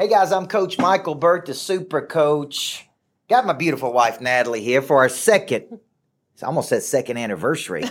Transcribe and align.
Hey 0.00 0.08
guys, 0.08 0.32
I'm 0.32 0.46
Coach 0.46 0.78
Michael 0.78 1.14
Burt, 1.14 1.44
the 1.44 1.52
Super 1.52 2.00
Coach. 2.00 2.88
Got 3.28 3.44
my 3.44 3.52
beautiful 3.52 3.92
wife 3.92 4.18
Natalie 4.18 4.62
here 4.62 4.80
for 4.80 4.96
our 4.96 5.10
second, 5.10 5.78
it's 6.32 6.42
almost 6.42 6.70
said 6.70 6.82
second 6.82 7.18
anniversary. 7.18 7.84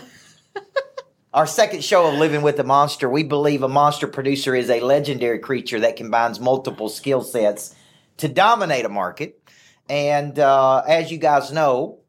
our 1.36 1.46
second 1.46 1.84
show 1.84 2.08
of 2.08 2.16
Living 2.16 2.42
with 2.42 2.60
a 2.60 2.64
Monster. 2.64 3.08
We 3.08 3.22
believe 3.22 3.62
a 3.62 3.68
monster 3.68 4.08
producer 4.08 4.56
is 4.56 4.72
a 4.72 4.80
legendary 4.80 5.38
creature 5.38 5.82
that 5.82 5.98
combines 5.98 6.40
multiple 6.40 6.90
skill 6.90 7.22
sets 7.22 7.76
to 8.18 8.28
dominate 8.28 8.86
a 8.86 8.90
market. 8.90 9.48
And 9.88 10.40
uh, 10.40 10.82
as 10.88 11.12
you 11.12 11.20
guys 11.20 11.52
know, 11.52 12.00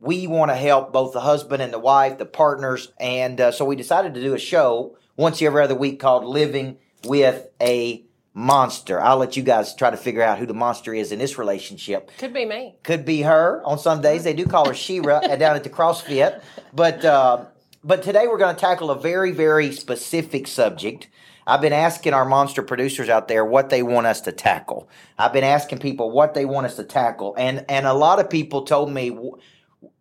we 0.00 0.26
want 0.26 0.52
to 0.52 0.56
help 0.56 0.90
both 0.90 1.12
the 1.12 1.20
husband 1.20 1.60
and 1.60 1.70
the 1.74 1.78
wife, 1.78 2.16
the 2.16 2.24
partners. 2.24 2.90
And 2.98 3.38
uh, 3.42 3.52
so 3.52 3.66
we 3.66 3.76
decided 3.76 4.14
to 4.14 4.22
do 4.22 4.32
a 4.32 4.38
show 4.38 4.96
once 5.18 5.42
every 5.42 5.62
other 5.62 5.74
week 5.74 6.00
called 6.00 6.24
Living 6.24 6.78
with 7.04 7.48
a 7.60 8.06
Monster. 8.34 9.00
I'll 9.00 9.18
let 9.18 9.36
you 9.36 9.42
guys 9.42 9.74
try 9.74 9.90
to 9.90 9.96
figure 9.96 10.22
out 10.22 10.38
who 10.38 10.46
the 10.46 10.54
monster 10.54 10.94
is 10.94 11.12
in 11.12 11.18
this 11.18 11.36
relationship. 11.36 12.10
Could 12.18 12.32
be 12.32 12.46
me. 12.46 12.76
Could 12.82 13.04
be 13.04 13.22
her 13.22 13.62
on 13.64 13.78
some 13.78 14.00
days. 14.00 14.24
They 14.24 14.32
do 14.32 14.46
call 14.46 14.66
her 14.68 14.74
She-Ra 14.74 15.20
down 15.36 15.54
at 15.54 15.64
the 15.64 15.70
CrossFit. 15.70 16.42
But, 16.72 17.04
uh, 17.04 17.44
but 17.84 18.02
today 18.02 18.26
we're 18.26 18.38
going 18.38 18.54
to 18.54 18.60
tackle 18.60 18.90
a 18.90 18.98
very, 18.98 19.32
very 19.32 19.70
specific 19.72 20.46
subject. 20.46 21.08
I've 21.46 21.60
been 21.60 21.72
asking 21.72 22.14
our 22.14 22.24
monster 22.24 22.62
producers 22.62 23.08
out 23.08 23.28
there 23.28 23.44
what 23.44 23.68
they 23.68 23.82
want 23.82 24.06
us 24.06 24.22
to 24.22 24.32
tackle. 24.32 24.88
I've 25.18 25.32
been 25.32 25.44
asking 25.44 25.80
people 25.80 26.10
what 26.10 26.34
they 26.34 26.44
want 26.44 26.66
us 26.66 26.76
to 26.76 26.84
tackle. 26.84 27.34
And, 27.36 27.64
and 27.68 27.86
a 27.86 27.92
lot 27.92 28.20
of 28.20 28.30
people 28.30 28.62
told 28.62 28.90
me, 28.90 29.18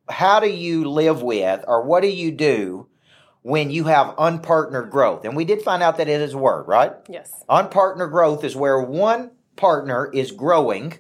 how 0.07 0.39
do 0.39 0.49
you 0.49 0.89
live 0.89 1.21
with 1.21 1.65
or 1.67 1.83
what 1.83 2.01
do 2.01 2.09
you 2.09 2.31
do 2.31 2.87
when 3.41 3.71
you 3.71 3.85
have 3.85 4.15
unpartnered 4.17 4.89
growth. 4.89 5.25
And 5.25 5.35
we 5.35 5.45
did 5.45 5.61
find 5.61 5.81
out 5.81 5.97
that 5.97 6.07
it 6.07 6.21
is 6.21 6.33
a 6.33 6.37
word, 6.37 6.67
right? 6.67 6.93
Yes. 7.09 7.43
Unpartnered 7.49 8.11
growth 8.11 8.43
is 8.43 8.55
where 8.55 8.79
one 8.79 9.31
partner 9.55 10.09
is 10.11 10.31
growing, 10.31 10.93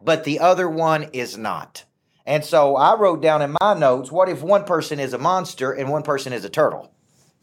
but 0.00 0.24
the 0.24 0.40
other 0.40 0.68
one 0.68 1.04
is 1.12 1.38
not. 1.38 1.84
And 2.26 2.44
so 2.44 2.76
I 2.76 2.96
wrote 2.98 3.22
down 3.22 3.42
in 3.42 3.56
my 3.60 3.74
notes 3.74 4.12
what 4.12 4.28
if 4.28 4.42
one 4.42 4.64
person 4.64 5.00
is 5.00 5.12
a 5.12 5.18
monster 5.18 5.72
and 5.72 5.88
one 5.88 6.02
person 6.02 6.32
is 6.32 6.44
a 6.44 6.50
turtle? 6.50 6.92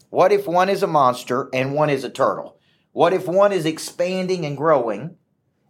What 0.08 0.32
if 0.32 0.46
one 0.46 0.68
is 0.68 0.82
a 0.82 0.86
monster 0.86 1.48
and 1.52 1.74
one 1.74 1.90
is 1.90 2.04
a 2.04 2.10
turtle? 2.10 2.58
What 2.92 3.12
if 3.12 3.28
one 3.28 3.52
is 3.52 3.66
expanding 3.66 4.44
and 4.44 4.56
growing 4.56 5.16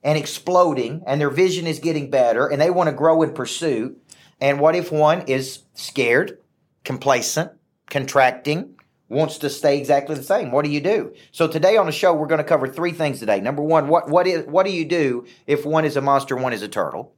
and 0.03 0.17
exploding 0.17 1.03
and 1.07 1.21
their 1.21 1.31
vision 1.31 1.67
is 1.67 1.79
getting 1.79 2.11
better 2.11 2.47
and 2.47 2.61
they 2.61 2.71
want 2.71 2.89
to 2.89 2.97
grow 2.97 3.23
in 3.23 3.35
pursuit? 3.35 4.01
And 4.41 4.59
what 4.59 4.75
if 4.75 4.91
one 4.91 5.23
is 5.23 5.65
scared, 5.75 6.39
complacent, 6.85 7.53
contracting, 7.91 8.77
wants 9.09 9.39
to 9.39 9.51
stay 9.51 9.77
exactly 9.77 10.15
the 10.15 10.23
same. 10.23 10.53
What 10.53 10.65
do 10.65 10.71
you 10.71 10.81
do? 10.81 11.13
So 11.33 11.49
today 11.49 11.77
on 11.77 11.87
the 11.87 11.93
show, 11.93 12.15
we're 12.15 12.29
going 12.29 12.39
to 12.39 12.45
cover 12.45 12.69
three 12.69 12.93
things 12.93 13.19
today. 13.19 13.41
Number 13.41 13.63
one, 13.63 13.89
what 13.89 14.09
what 14.09 14.27
is 14.27 14.47
what 14.47 14.65
do 14.65 14.73
you 14.73 14.85
do 14.85 15.27
if 15.47 15.67
one 15.67 15.85
is 15.85 15.97
a 15.97 16.01
monster, 16.01 16.37
one 16.37 16.53
is 16.53 16.63
a 16.63 16.69
turtle? 16.69 17.13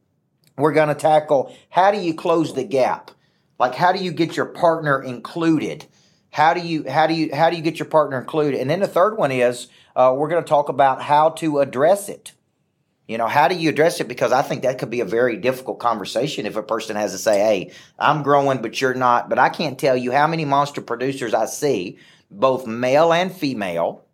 We're 0.57 0.73
going 0.73 0.89
to 0.89 0.95
tackle 0.95 1.55
how 1.69 1.91
do 1.91 1.99
you 1.99 2.13
close 2.13 2.53
the 2.53 2.63
gap? 2.63 3.11
Like 3.59 3.75
how 3.75 3.93
do 3.93 4.03
you 4.03 4.11
get 4.11 4.35
your 4.35 4.47
partner 4.47 5.01
included? 5.01 5.85
How 6.31 6.53
do 6.55 6.61
you 6.61 6.89
how 6.89 7.05
do 7.05 7.13
you 7.13 7.29
how 7.33 7.51
do 7.51 7.55
you 7.55 7.61
get 7.61 7.77
your 7.77 7.87
partner 7.87 8.19
included? 8.19 8.59
And 8.59 8.69
then 8.69 8.79
the 8.79 8.87
third 8.87 9.15
one 9.15 9.31
is 9.31 9.67
uh, 9.95 10.13
we're 10.17 10.29
going 10.29 10.43
to 10.43 10.49
talk 10.49 10.69
about 10.69 11.03
how 11.03 11.29
to 11.29 11.59
address 11.59 12.09
it. 12.09 12.33
You 13.07 13.17
know, 13.17 13.27
how 13.27 13.49
do 13.49 13.55
you 13.55 13.69
address 13.69 13.99
it? 13.99 14.07
Because 14.07 14.31
I 14.31 14.41
think 14.41 14.63
that 14.63 14.79
could 14.79 14.89
be 14.89 15.01
a 15.01 15.05
very 15.05 15.35
difficult 15.37 15.79
conversation 15.79 16.45
if 16.45 16.55
a 16.55 16.63
person 16.63 16.95
has 16.95 17.11
to 17.11 17.17
say, 17.17 17.39
hey, 17.39 17.71
I'm 17.99 18.23
growing, 18.23 18.61
but 18.61 18.79
you're 18.79 18.93
not. 18.93 19.29
But 19.29 19.39
I 19.39 19.49
can't 19.49 19.77
tell 19.77 19.97
you 19.97 20.11
how 20.11 20.27
many 20.27 20.45
monster 20.45 20.81
producers 20.81 21.33
I 21.33 21.45
see, 21.45 21.97
both 22.31 22.65
male 22.65 23.11
and 23.11 23.31
female, 23.31 24.05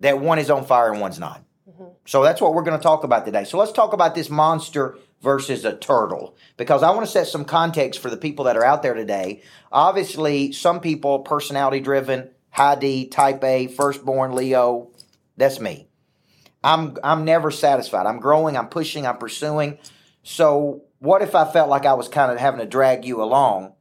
that 0.00 0.18
one 0.18 0.38
is 0.38 0.50
on 0.50 0.64
fire 0.64 0.90
and 0.90 1.00
one's 1.00 1.18
not. 1.18 1.44
Mm-hmm. 1.68 1.84
So 2.06 2.22
that's 2.22 2.40
what 2.40 2.54
we're 2.54 2.62
going 2.62 2.78
to 2.78 2.82
talk 2.82 3.04
about 3.04 3.26
today. 3.26 3.44
So 3.44 3.58
let's 3.58 3.72
talk 3.72 3.92
about 3.92 4.14
this 4.14 4.30
monster 4.30 4.96
versus 5.20 5.64
a 5.64 5.76
turtle 5.76 6.34
because 6.56 6.82
I 6.82 6.90
want 6.90 7.06
to 7.06 7.12
set 7.12 7.28
some 7.28 7.44
context 7.44 8.00
for 8.00 8.10
the 8.10 8.16
people 8.16 8.46
that 8.46 8.56
are 8.56 8.64
out 8.64 8.82
there 8.82 8.94
today. 8.94 9.42
Obviously, 9.70 10.52
some 10.52 10.80
people 10.80 11.20
personality 11.20 11.80
driven, 11.80 12.30
high 12.50 12.74
D, 12.76 13.06
type 13.06 13.44
A, 13.44 13.68
firstborn 13.68 14.34
Leo. 14.34 14.90
That's 15.36 15.60
me. 15.60 15.86
I'm 16.64 16.96
I'm 17.02 17.24
never 17.24 17.50
satisfied. 17.50 18.06
I'm 18.06 18.20
growing, 18.20 18.56
I'm 18.56 18.68
pushing, 18.68 19.06
I'm 19.06 19.18
pursuing. 19.18 19.78
So 20.22 20.84
what 20.98 21.22
if 21.22 21.34
I 21.34 21.50
felt 21.50 21.68
like 21.68 21.84
I 21.84 21.94
was 21.94 22.08
kind 22.08 22.30
of 22.30 22.38
having 22.38 22.60
to 22.60 22.66
drag 22.66 23.04
you 23.04 23.22
along 23.22 23.72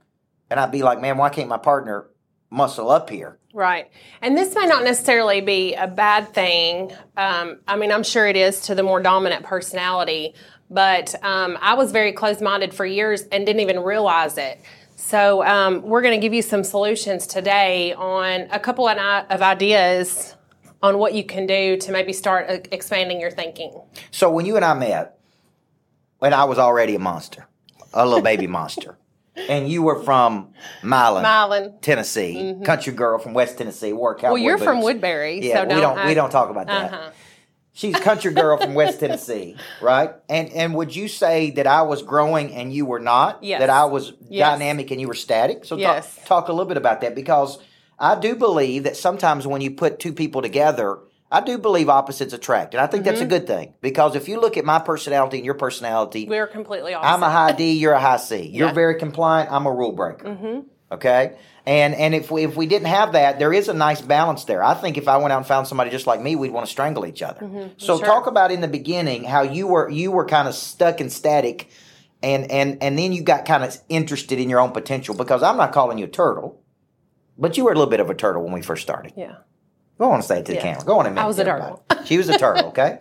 and 0.49 0.59
I'd 0.59 0.71
be 0.71 0.83
like, 0.83 0.99
man, 0.99 1.17
why 1.17 1.29
can't 1.29 1.47
my 1.47 1.57
partner 1.57 2.07
muscle 2.49 2.89
up 2.89 3.09
here? 3.09 3.37
Right. 3.53 3.89
And 4.21 4.37
this 4.37 4.55
may 4.55 4.65
not 4.65 4.83
necessarily 4.83 5.41
be 5.41 5.75
a 5.75 5.87
bad 5.87 6.33
thing. 6.33 6.91
Um, 7.17 7.59
I 7.67 7.75
mean, 7.75 7.91
I'm 7.91 8.03
sure 8.03 8.25
it 8.25 8.35
is 8.35 8.61
to 8.61 8.75
the 8.75 8.83
more 8.83 9.01
dominant 9.01 9.43
personality, 9.43 10.33
but 10.69 11.13
um, 11.23 11.57
I 11.61 11.75
was 11.75 11.91
very 11.91 12.11
close 12.13 12.41
minded 12.41 12.73
for 12.73 12.85
years 12.85 13.23
and 13.23 13.45
didn't 13.45 13.61
even 13.61 13.79
realize 13.81 14.37
it. 14.37 14.59
So, 14.95 15.43
um, 15.43 15.81
we're 15.81 16.01
going 16.01 16.19
to 16.19 16.21
give 16.21 16.33
you 16.33 16.43
some 16.43 16.63
solutions 16.63 17.25
today 17.25 17.93
on 17.93 18.47
a 18.51 18.59
couple 18.59 18.87
of 18.87 19.41
ideas 19.41 20.35
on 20.83 20.97
what 20.97 21.13
you 21.13 21.23
can 21.23 21.45
do 21.45 21.77
to 21.77 21.91
maybe 21.91 22.13
start 22.13 22.49
uh, 22.49 22.57
expanding 22.71 23.19
your 23.19 23.31
thinking. 23.31 23.81
So 24.11 24.31
when 24.31 24.45
you 24.45 24.55
and 24.55 24.65
I 24.65 24.73
met, 24.73 25.17
when 26.19 26.33
I 26.33 26.43
was 26.45 26.57
already 26.57 26.95
a 26.95 26.99
monster, 26.99 27.47
a 27.93 28.05
little 28.05 28.21
baby 28.21 28.47
monster, 28.59 28.97
and 29.35 29.69
you 29.69 29.81
were 29.81 30.01
from 30.03 30.53
Milan, 30.83 31.23
Milan, 31.23 31.73
Tennessee, 31.81 32.35
mm-hmm. 32.35 32.63
country 32.63 32.93
girl 32.93 33.17
from 33.19 33.33
West 33.33 33.57
Tennessee, 33.57 33.93
wore 33.93 34.15
cowboy 34.15 34.33
Well, 34.33 34.37
you're 34.43 34.57
boots. 34.57 34.65
from 34.65 34.81
Woodbury, 34.81 35.41
yeah. 35.41 35.63
So 35.63 35.75
we 35.75 35.81
don't, 35.81 36.05
we 36.05 36.13
don't 36.13 36.31
talk 36.31 36.49
about 36.49 36.67
that. 36.67 36.93
Uh-huh. 36.93 37.11
She's 37.73 37.95
country 37.95 38.33
girl 38.33 38.57
from 38.57 38.73
West 38.73 38.99
Tennessee, 38.99 39.55
right? 39.81 40.11
And 40.27 40.49
and 40.49 40.75
would 40.75 40.93
you 40.93 41.07
say 41.07 41.51
that 41.51 41.67
I 41.67 41.83
was 41.83 42.03
growing 42.03 42.53
and 42.53 42.73
you 42.73 42.85
were 42.85 42.99
not? 42.99 43.43
Yes. 43.43 43.61
That 43.61 43.69
I 43.69 43.85
was 43.85 44.11
yes. 44.29 44.45
dynamic 44.45 44.91
and 44.91 44.99
you 44.99 45.07
were 45.07 45.13
static? 45.13 45.63
So 45.63 45.77
yes. 45.77 46.13
talk, 46.17 46.25
talk 46.25 46.47
a 46.49 46.51
little 46.51 46.67
bit 46.67 46.75
about 46.75 46.99
that 47.01 47.15
because 47.15 47.59
I 48.01 48.19
do 48.19 48.35
believe 48.35 48.83
that 48.83 48.97
sometimes 48.97 49.45
when 49.45 49.61
you 49.61 49.71
put 49.71 49.99
two 49.99 50.11
people 50.11 50.41
together, 50.41 50.97
I 51.31 51.39
do 51.39 51.59
believe 51.59 51.87
opposites 51.87 52.33
attract, 52.33 52.73
and 52.73 52.81
I 52.81 52.87
think 52.87 53.03
mm-hmm. 53.03 53.09
that's 53.11 53.21
a 53.21 53.23
mm-hmm. 53.25 53.29
good 53.29 53.47
thing 53.47 53.73
because 53.79 54.15
if 54.15 54.27
you 54.27 54.41
look 54.41 54.57
at 54.57 54.65
my 54.65 54.79
personality 54.79 55.37
and 55.37 55.45
your 55.45 55.53
personality, 55.53 56.25
we're 56.27 56.47
completely 56.47 56.95
opposite. 56.95 57.13
I'm 57.13 57.23
a 57.23 57.29
high 57.29 57.51
D, 57.51 57.73
you're 57.73 57.93
a 57.93 57.99
high 57.99 58.17
C. 58.17 58.47
You're 58.53 58.69
yeah. 58.69 58.73
very 58.73 58.95
compliant. 58.95 59.51
I'm 59.51 59.67
a 59.67 59.71
rule 59.71 59.91
breaker. 59.93 60.25
Mm-hmm. 60.25 60.59
Okay, 60.93 61.37
and 61.65 61.93
and 61.93 62.15
if 62.15 62.31
we 62.31 62.43
if 62.43 62.57
we 62.57 62.65
didn't 62.65 62.87
have 62.87 63.13
that, 63.13 63.37
there 63.37 63.53
is 63.53 63.69
a 63.69 63.73
nice 63.73 64.01
balance 64.01 64.45
there. 64.45 64.63
I 64.63 64.73
think 64.73 64.97
if 64.97 65.07
I 65.07 65.17
went 65.17 65.31
out 65.31 65.37
and 65.37 65.45
found 65.47 65.67
somebody 65.67 65.91
just 65.91 66.07
like 66.07 66.19
me, 66.19 66.35
we'd 66.35 66.51
want 66.51 66.65
to 66.65 66.71
strangle 66.71 67.05
each 67.05 67.21
other. 67.21 67.41
Mm-hmm. 67.41 67.73
So 67.77 67.97
sure. 67.97 68.05
talk 68.05 68.25
about 68.25 68.51
in 68.51 68.61
the 68.61 68.67
beginning 68.67 69.23
how 69.23 69.43
you 69.43 69.67
were 69.67 69.89
you 69.89 70.11
were 70.11 70.25
kind 70.25 70.47
of 70.47 70.55
stuck 70.55 70.99
and 70.99 71.11
static, 71.11 71.69
and 72.23 72.51
and 72.51 72.81
and 72.81 72.97
then 72.97 73.13
you 73.13 73.21
got 73.21 73.45
kind 73.45 73.63
of 73.63 73.77
interested 73.87 74.39
in 74.39 74.49
your 74.49 74.59
own 74.59 74.71
potential 74.71 75.15
because 75.15 75.43
I'm 75.43 75.55
not 75.55 75.71
calling 75.71 75.99
you 75.99 76.05
a 76.05 76.09
turtle. 76.09 76.60
But 77.37 77.57
you 77.57 77.65
were 77.65 77.71
a 77.71 77.75
little 77.75 77.89
bit 77.89 77.99
of 77.99 78.09
a 78.09 78.13
turtle 78.13 78.43
when 78.43 78.53
we 78.53 78.61
first 78.61 78.83
started. 78.83 79.13
Yeah. 79.15 79.37
Go 79.97 80.09
on 80.09 80.15
and 80.15 80.23
say 80.23 80.39
it 80.39 80.45
to 80.47 80.51
the 80.51 80.57
yeah. 80.57 80.63
camera. 80.63 80.83
Go 80.83 80.99
on 80.99 81.05
and 81.05 81.15
make 81.15 81.21
it. 81.21 81.25
I 81.25 81.27
was 81.27 81.39
a 81.39 81.43
turtle. 81.43 81.85
she 82.05 82.17
was 82.17 82.29
a 82.29 82.37
turtle, 82.37 82.67
okay? 82.69 82.99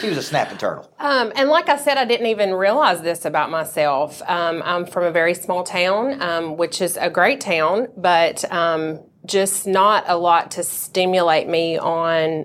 She 0.00 0.08
was 0.08 0.18
a 0.18 0.22
snapping 0.22 0.58
turtle. 0.58 0.92
Um, 0.98 1.32
and 1.34 1.48
like 1.48 1.68
I 1.68 1.76
said, 1.76 1.96
I 1.96 2.04
didn't 2.04 2.26
even 2.26 2.52
realize 2.52 3.00
this 3.00 3.24
about 3.24 3.50
myself. 3.50 4.20
Um, 4.28 4.62
I'm 4.64 4.86
from 4.86 5.04
a 5.04 5.10
very 5.10 5.34
small 5.34 5.64
town, 5.64 6.20
um, 6.20 6.56
which 6.56 6.82
is 6.82 6.96
a 6.98 7.08
great 7.08 7.40
town, 7.40 7.88
but 7.96 8.44
um, 8.52 9.00
just 9.24 9.66
not 9.66 10.04
a 10.06 10.16
lot 10.16 10.50
to 10.52 10.62
stimulate 10.62 11.48
me 11.48 11.78
on 11.78 12.44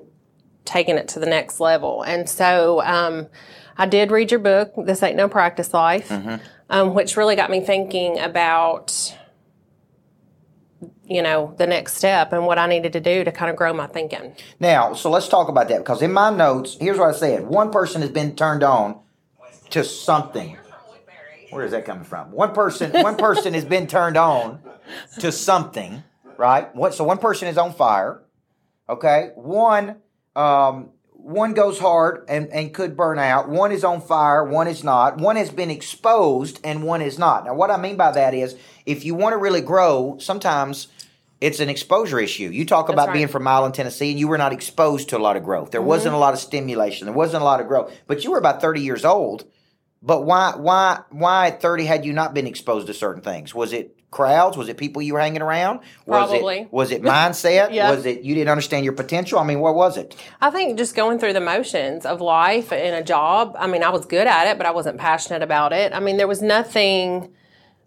taking 0.66 0.98
it 0.98 1.10
to 1.10 1.20
the 1.20 1.26
next 1.26 1.60
level. 1.60 2.02
And 2.04 2.30
so 2.30 2.82
um, 2.82 3.28
I 3.78 3.86
did 3.86 4.12
read 4.12 4.32
your 4.32 4.40
book, 4.40 4.74
This 4.86 5.04
Ain't 5.04 5.18
No 5.18 5.28
Practice 5.28 5.74
Life, 5.74 6.10
mm-hmm. 6.10 6.36
Um, 6.70 6.96
which 6.96 7.18
really 7.18 7.36
got 7.36 7.52
me 7.52 7.60
thinking 7.60 8.18
about 8.20 9.16
you 11.06 11.22
know, 11.22 11.54
the 11.58 11.68
next 11.68 11.96
step 11.96 12.32
and 12.34 12.46
what 12.46 12.58
I 12.58 12.68
needed 12.68 12.94
to 12.94 13.00
do 13.00 13.24
to 13.24 13.32
kind 13.32 13.50
of 13.50 13.56
grow 13.56 13.74
my 13.74 13.88
thinking. 13.88 14.36
Now, 14.60 14.94
so 14.94 15.10
let's 15.10 15.28
talk 15.28 15.50
about 15.50 15.68
that 15.70 15.80
because 15.80 16.02
in 16.02 16.14
my 16.14 16.30
notes, 16.30 16.78
here's 16.80 16.98
what 16.98 17.14
I 17.14 17.18
said. 17.18 17.48
One 17.48 17.72
person 17.72 18.02
has 18.02 18.12
been 18.12 18.36
turned 18.36 18.64
on 18.64 19.00
to 19.72 19.84
something. 19.84 20.58
Where 21.50 21.66
is 21.66 21.72
that 21.72 21.86
coming 21.86 22.04
from? 22.04 22.32
One 22.32 22.54
person, 22.54 22.92
one 23.04 23.16
person 23.16 23.54
has 23.54 23.66
been 23.66 23.86
turned 23.86 24.18
on 24.18 24.62
to 25.20 25.32
something, 25.32 26.04
right? 26.38 26.70
So 26.94 27.04
one 27.04 27.20
person 27.20 27.48
is 27.48 27.58
on 27.58 27.74
fire. 27.74 28.24
Okay. 28.90 29.32
One, 29.36 29.98
um, 30.36 30.90
one 31.24 31.54
goes 31.54 31.80
hard 31.80 32.26
and, 32.28 32.50
and 32.50 32.74
could 32.74 32.98
burn 32.98 33.18
out. 33.18 33.48
One 33.48 33.72
is 33.72 33.86
on 33.86 34.02
fire. 34.02 34.44
One 34.44 34.68
is 34.68 34.84
not. 34.84 35.18
One 35.18 35.38
has 35.38 35.50
been 35.50 35.72
exposed 35.72 36.60
and 36.66 36.84
one 36.84 37.02
is 37.02 37.18
not. 37.18 37.46
Now, 37.46 37.54
what 37.54 37.72
I 37.72 37.78
mean 37.78 37.96
by 37.96 38.12
that 38.12 38.34
is 38.34 38.58
if 38.86 39.06
you 39.06 39.16
want 39.16 39.32
to 39.32 39.38
really 39.38 39.62
grow, 39.62 40.18
sometimes 40.20 40.90
it's 41.40 41.62
an 41.62 41.70
exposure 41.70 42.20
issue. 42.20 42.50
You 42.50 42.66
talk 42.66 42.90
about 42.90 43.08
right. 43.08 43.14
being 43.14 43.28
from 43.30 43.44
Milan, 43.44 43.72
Tennessee, 43.72 44.12
and 44.12 44.20
you 44.20 44.28
were 44.28 44.38
not 44.38 44.52
exposed 44.52 45.10
to 45.10 45.18
a 45.18 45.20
lot 45.20 45.38
of 45.38 45.46
growth. 45.46 45.72
There 45.72 45.80
mm-hmm. 45.80 45.88
wasn't 45.88 46.16
a 46.16 46.18
lot 46.18 46.34
of 46.34 46.42
stimulation. 46.42 47.06
There 47.06 47.16
wasn't 47.16 47.42
a 47.42 47.46
lot 47.46 47.62
of 47.62 47.68
growth. 47.68 47.94
But 48.06 48.26
you 48.26 48.32
were 48.32 48.38
about 48.38 48.62
30 48.62 48.82
years 48.82 49.06
old. 49.06 49.46
But 50.06 50.26
why, 50.26 50.54
why, 50.58 51.02
why 51.12 51.48
at 51.48 51.62
30 51.62 51.86
had 51.86 52.06
you 52.06 52.12
not 52.12 52.34
been 52.34 52.46
exposed 52.46 52.88
to 52.88 52.94
certain 52.94 53.22
things? 53.22 53.56
Was 53.56 53.72
it 53.72 53.96
crowds? 54.12 54.58
Was 54.58 54.68
it 54.68 54.78
people 54.78 55.02
you 55.02 55.14
were 55.14 55.20
hanging 55.22 55.42
around? 55.42 55.80
Was 56.06 56.30
Probably. 56.30 56.60
It, 56.60 56.74
was 56.74 56.92
it 56.92 57.02
mindset? 57.04 57.74
Yeah. 57.74 57.90
Was 57.90 58.06
it 58.06 58.22
you 58.22 58.36
didn't 58.36 58.50
understand 58.50 58.84
your 58.84 58.94
potential? 58.94 59.40
I 59.40 59.46
mean, 59.46 59.62
what 59.62 59.76
was 59.76 59.98
it? 59.98 60.16
I 60.42 60.50
think 60.50 60.78
just 60.78 60.94
going 60.94 61.20
through 61.20 61.34
the 61.34 61.42
motions 61.42 62.06
of 62.06 62.20
life 62.20 62.74
and 62.74 62.96
a 62.96 63.04
job. 63.04 63.56
I 63.58 63.68
mean, 63.68 63.82
I 63.82 63.90
was 63.90 64.06
good 64.06 64.28
at 64.28 64.48
it, 64.48 64.58
but 64.58 64.68
I 64.68 64.72
wasn't 64.72 65.00
passionate 65.00 65.42
about 65.42 65.72
it. 65.72 65.94
I 65.94 66.02
mean, 66.02 66.18
there 66.18 66.28
was 66.28 66.42
nothing, 66.42 67.34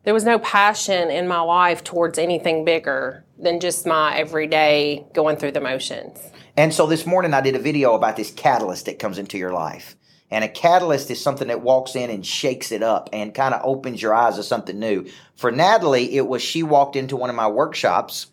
there 0.05 0.15
was 0.15 0.25
no 0.25 0.39
passion 0.39 1.11
in 1.11 1.29
my 1.29 1.41
life 1.41 1.85
towards 1.85 2.19
anything 2.19 2.65
bigger 2.65 3.27
than 3.39 3.61
just 3.61 3.87
my 3.87 4.17
everyday 4.17 5.07
going 5.13 5.37
through 5.37 5.53
the 5.53 5.61
motions. 5.61 6.19
And 6.57 6.73
so 6.73 6.87
this 6.87 7.05
morning 7.05 7.35
I 7.35 7.43
did 7.43 7.55
a 7.55 7.59
video 7.59 7.95
about 7.95 8.17
this 8.17 8.31
catalyst 8.31 8.87
that 8.87 8.99
comes 8.99 9.19
into 9.19 9.37
your 9.37 9.53
life. 9.53 9.96
And 10.31 10.43
a 10.43 10.49
catalyst 10.49 11.11
is 11.11 11.21
something 11.21 11.49
that 11.49 11.63
walks 11.63 11.95
in 11.95 12.11
and 12.11 12.27
shakes 12.27 12.73
it 12.73 12.83
up 12.83 13.09
and 13.13 13.35
kind 13.35 13.55
of 13.55 13.61
opens 13.65 14.03
your 14.03 14.13
eyes 14.13 14.37
to 14.37 14.43
something 14.43 14.79
new. 14.79 15.07
For 15.37 15.53
Natalie, 15.53 16.17
it 16.17 16.27
was 16.27 16.43
she 16.43 16.63
walked 16.63 16.97
into 16.97 17.17
one 17.17 17.31
of 17.31 17.37
my 17.37 17.47
workshops 17.47 18.27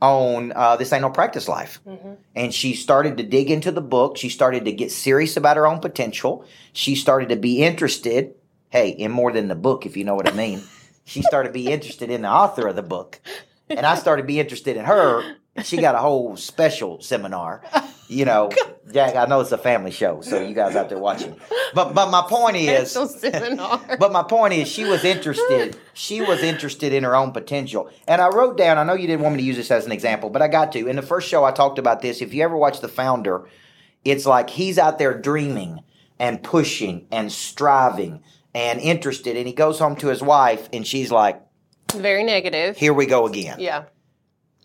on 0.00 0.52
uh, 0.54 0.76
This 0.76 0.92
Ain't 0.92 1.02
No 1.02 1.10
Practice 1.10 1.48
Life. 1.48 1.80
And 2.34 2.54
she 2.54 2.74
started 2.74 3.16
to 3.18 3.22
dig 3.22 3.50
into 3.50 3.70
the 3.70 3.80
book. 3.82 4.16
She 4.16 4.28
started 4.28 4.64
to 4.64 4.72
get 4.72 4.90
serious 4.90 5.36
about 5.36 5.56
her 5.56 5.66
own 5.66 5.80
potential. 5.80 6.44
She 6.72 6.94
started 6.94 7.28
to 7.30 7.36
be 7.36 7.62
interested, 7.62 8.34
hey, 8.70 8.90
in 8.90 9.10
more 9.10 9.32
than 9.32 9.48
the 9.48 9.54
book, 9.54 9.84
if 9.86 9.96
you 9.96 10.04
know 10.04 10.14
what 10.14 10.28
I 10.28 10.32
mean. 10.32 10.62
she 11.04 11.22
started 11.22 11.48
to 11.50 11.54
be 11.54 11.70
interested 11.70 12.10
in 12.10 12.22
the 12.22 12.30
author 12.30 12.66
of 12.66 12.76
the 12.76 12.82
book. 12.82 13.20
And 13.68 13.84
I 13.84 13.94
started 13.96 14.22
to 14.22 14.26
be 14.26 14.40
interested 14.40 14.76
in 14.76 14.84
her. 14.84 15.36
She 15.64 15.78
got 15.78 15.94
a 15.94 15.98
whole 15.98 16.36
special 16.36 17.00
seminar. 17.00 17.62
You 18.08 18.24
know, 18.24 18.50
Jack, 18.92 19.16
I 19.16 19.26
know 19.26 19.40
it's 19.40 19.50
a 19.52 19.58
family 19.58 19.90
show, 19.90 20.20
so 20.20 20.40
you 20.40 20.54
guys 20.54 20.76
out 20.76 20.88
there 20.88 20.98
watching. 20.98 21.36
But 21.74 21.94
but 21.94 22.10
my 22.10 22.22
point 22.22 22.56
is 22.56 22.90
Special 22.90 23.08
seminar. 23.08 23.80
but 23.98 24.12
my 24.12 24.22
point 24.22 24.54
is, 24.54 24.68
she 24.68 24.84
was 24.84 25.04
interested. 25.04 25.76
She 25.92 26.20
was 26.20 26.42
interested 26.42 26.92
in 26.92 27.02
her 27.02 27.16
own 27.16 27.32
potential. 27.32 27.90
And 28.06 28.20
I 28.20 28.28
wrote 28.28 28.56
down. 28.56 28.78
I 28.78 28.84
know 28.84 28.94
you 28.94 29.06
didn't 29.06 29.22
want 29.22 29.34
me 29.34 29.42
to 29.42 29.46
use 29.46 29.56
this 29.56 29.70
as 29.70 29.86
an 29.86 29.92
example, 29.92 30.30
but 30.30 30.40
I 30.42 30.48
got 30.48 30.72
to. 30.72 30.86
In 30.86 30.96
the 30.96 31.02
first 31.02 31.28
show, 31.28 31.44
I 31.44 31.50
talked 31.50 31.78
about 31.78 32.00
this. 32.00 32.22
If 32.22 32.32
you 32.32 32.42
ever 32.44 32.56
watch 32.56 32.80
The 32.80 32.88
Founder, 32.88 33.48
it's 34.04 34.24
like 34.26 34.50
he's 34.50 34.78
out 34.78 34.98
there 34.98 35.18
dreaming 35.18 35.80
and 36.18 36.42
pushing 36.42 37.06
and 37.10 37.32
striving 37.32 38.22
and 38.54 38.80
interested, 38.80 39.36
and 39.36 39.46
he 39.46 39.52
goes 39.52 39.78
home 39.78 39.96
to 39.96 40.06
his 40.08 40.22
wife, 40.22 40.68
and 40.72 40.86
she's 40.86 41.10
like, 41.12 41.42
Very 41.92 42.24
negative. 42.24 42.76
"Here 42.76 42.94
we 42.94 43.04
go 43.04 43.26
again." 43.26 43.58
Yeah. 43.60 43.84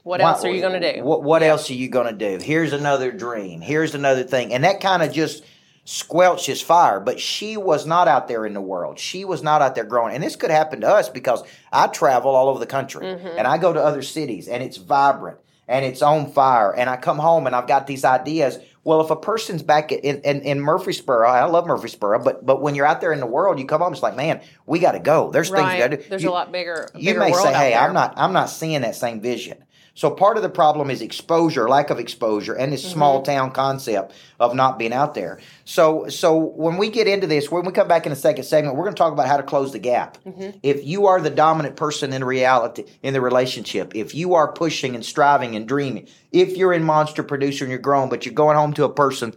What 0.03 0.21
else 0.21 0.43
are 0.43 0.51
you 0.51 0.61
going 0.61 0.81
to 0.81 0.93
do? 0.95 1.03
What, 1.03 1.23
what 1.23 1.43
else 1.43 1.69
are 1.69 1.73
you 1.75 1.87
going 1.89 2.07
to 2.07 2.37
do? 2.37 2.43
Here's 2.43 2.73
another 2.73 3.11
dream. 3.11 3.61
Here's 3.61 3.93
another 3.95 4.23
thing. 4.23 4.53
And 4.53 4.63
that 4.63 4.81
kind 4.81 5.03
of 5.03 5.11
just 5.13 5.43
squelched 5.85 6.45
his 6.47 6.61
fire. 6.61 6.99
But 6.99 7.19
she 7.19 7.57
was 7.57 7.85
not 7.85 8.07
out 8.07 8.27
there 8.27 8.45
in 8.45 8.53
the 8.53 8.61
world. 8.61 8.99
She 8.99 9.25
was 9.25 9.43
not 9.43 9.61
out 9.61 9.75
there 9.75 9.83
growing. 9.83 10.15
And 10.15 10.23
this 10.23 10.35
could 10.35 10.51
happen 10.51 10.81
to 10.81 10.87
us 10.87 11.09
because 11.09 11.43
I 11.71 11.87
travel 11.87 12.35
all 12.35 12.49
over 12.49 12.59
the 12.59 12.65
country 12.65 13.05
Mm-hmm. 13.05 13.37
and 13.37 13.47
I 13.47 13.57
go 13.57 13.73
to 13.73 13.81
other 13.81 14.01
cities 14.01 14.47
and 14.47 14.63
it's 14.63 14.77
vibrant 14.77 15.37
and 15.67 15.85
it's 15.85 16.01
on 16.01 16.31
fire. 16.31 16.73
And 16.75 16.89
I 16.89 16.97
come 16.97 17.17
home 17.19 17.45
and 17.47 17.55
I've 17.55 17.67
got 17.67 17.85
these 17.87 18.03
ideas. 18.05 18.57
Well, 18.83 19.01
if 19.01 19.11
a 19.11 19.15
person's 19.15 19.61
back 19.61 19.91
in, 19.91 20.21
in, 20.21 20.41
in 20.41 20.59
Murfreesboro, 20.59 21.27
I 21.29 21.45
love 21.45 21.67
Murfreesboro, 21.67 22.23
but 22.23 22.43
but 22.43 22.63
when 22.63 22.73
you're 22.73 22.87
out 22.87 22.99
there 22.99 23.13
in 23.13 23.19
the 23.19 23.27
world, 23.27 23.59
you 23.59 23.65
come 23.67 23.81
home, 23.81 23.93
it's 23.93 24.01
like, 24.01 24.15
man, 24.15 24.41
we 24.65 24.79
got 24.79 24.93
to 24.93 24.99
go. 24.99 25.29
There's 25.29 25.51
things 25.51 25.71
we 25.71 25.77
got 25.77 25.91
to 25.91 25.97
do. 25.97 26.03
There's 26.09 26.23
You- 26.23 26.29
a 26.29 26.31
lot 26.31 26.51
bigger. 26.51 26.89
you 26.95 27.11
bigger 27.11 27.19
may 27.19 27.31
say, 27.33 27.53
"Hey. 27.53 27.75
I'm 27.75 27.93
not 27.93 28.15
I'm 28.17 28.33
not 28.33 28.49
seeing 28.49 28.81
that 28.81 28.95
same 28.95 29.21
vision." 29.21 29.63
So 29.93 30.09
part 30.09 30.37
of 30.37 30.43
the 30.43 30.49
problem 30.49 30.89
is 30.89 31.01
exposure, 31.01 31.67
lack 31.67 31.89
of 31.89 31.99
exposure, 31.99 32.53
and 32.53 32.71
this 32.71 32.81
Mm-hmm. 32.81 32.93
small 32.93 33.21
town 33.21 33.51
concept 33.51 34.13
of 34.39 34.55
not 34.55 34.79
being 34.79 34.93
out 34.93 35.13
there. 35.13 35.39
So 35.65 36.07
so 36.07 36.37
when 36.37 36.77
we 36.77 36.89
get 36.89 37.07
into 37.07 37.27
this, 37.27 37.51
when 37.51 37.65
we 37.65 37.71
come 37.71 37.87
back 37.87 38.05
in 38.05 38.09
the 38.09 38.15
second 38.15 38.43
segment, 38.45 38.75
we're 38.75 38.85
going 38.85 38.95
to 38.95 38.97
talk 38.97 39.13
about 39.13 39.27
how 39.27 39.37
to 39.37 39.43
close 39.43 39.71
the 39.71 39.79
gap. 39.79 40.17
Mm-hmm. 40.25 40.57
If 40.63 40.85
you 40.85 41.07
are 41.07 41.21
the 41.21 41.29
dominant 41.29 41.75
person 41.75 42.13
in 42.13 42.23
reality 42.23 42.85
in 43.03 43.13
the 43.13 43.21
relationship, 43.21 43.95
if 43.95 44.15
you 44.15 44.33
are 44.33 44.51
pushing 44.51 44.95
and 44.95 45.05
striving 45.05 45.55
and 45.55 45.67
dreaming, 45.67 46.07
if 46.31 46.57
you're 46.57 46.73
in 46.73 46.83
monster 46.83 47.21
producer 47.23 47.65
and 47.65 47.69
you're 47.71 47.79
growing, 47.79 48.09
but 48.09 48.25
you're 48.25 48.33
going 48.33 48.57
home 48.57 48.73
to 48.73 48.85
a 48.85 48.93
person 48.93 49.33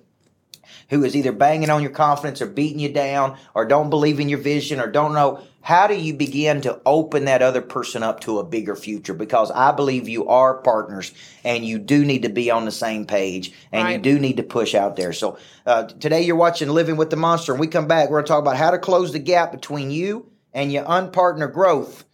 who 0.90 1.02
is 1.04 1.16
either 1.16 1.32
banging 1.32 1.70
on 1.70 1.82
your 1.82 1.90
confidence 1.90 2.42
or 2.42 2.46
beating 2.46 2.78
you 2.78 2.92
down 2.92 3.36
or 3.54 3.64
don't 3.64 3.90
believe 3.90 4.20
in 4.20 4.28
your 4.28 4.38
vision 4.38 4.80
or 4.80 4.86
don't 4.86 5.14
know 5.14 5.42
how 5.64 5.86
do 5.86 5.94
you 5.94 6.12
begin 6.12 6.60
to 6.60 6.78
open 6.84 7.24
that 7.24 7.40
other 7.40 7.62
person 7.62 8.02
up 8.02 8.20
to 8.20 8.38
a 8.38 8.44
bigger 8.44 8.76
future? 8.76 9.14
Because 9.14 9.50
i 9.50 9.72
believe 9.72 10.10
you 10.10 10.28
are 10.28 10.58
partners 10.58 11.10
and 11.42 11.64
you 11.64 11.78
do 11.78 12.04
need 12.04 12.22
to 12.22 12.28
be 12.28 12.50
on 12.50 12.66
the 12.66 12.70
same 12.70 13.06
page 13.06 13.50
and 13.72 13.88
you 13.88 13.96
do 13.96 14.18
need 14.18 14.36
to 14.36 14.42
push 14.42 14.74
out 14.74 14.96
there. 14.96 15.14
So 15.14 15.38
uh, 15.64 15.84
today 15.84 16.20
you're 16.20 16.36
watching 16.36 16.68
living 16.68 16.98
with 16.98 17.08
the 17.08 17.16
monster. 17.16 17.52
And 17.52 17.60
we 17.60 17.66
come 17.66 17.88
back 17.88 18.10
we're 18.10 18.18
going 18.18 18.26
to 18.26 18.28
talk 18.28 18.42
about 18.42 18.58
how 18.58 18.72
to 18.72 18.78
close 18.78 19.12
the 19.12 19.18
gap 19.18 19.52
between 19.52 19.90
you 19.90 20.30
and 20.52 20.70
your 20.70 20.84
unpartner 20.84 21.50
growth. 21.50 22.04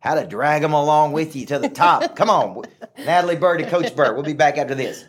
How 0.00 0.16
to 0.16 0.26
drag 0.26 0.62
them 0.62 0.72
along 0.72 1.12
with 1.12 1.36
you 1.36 1.46
to 1.46 1.60
the 1.60 1.68
top. 1.68 2.16
Come 2.16 2.28
on. 2.28 2.64
Natalie 2.98 3.36
Burt 3.36 3.60
and 3.60 3.70
coach 3.70 3.94
Burt 3.94 4.14
we'll 4.16 4.24
be 4.24 4.32
back 4.32 4.58
after 4.58 4.74
this. 4.74 5.04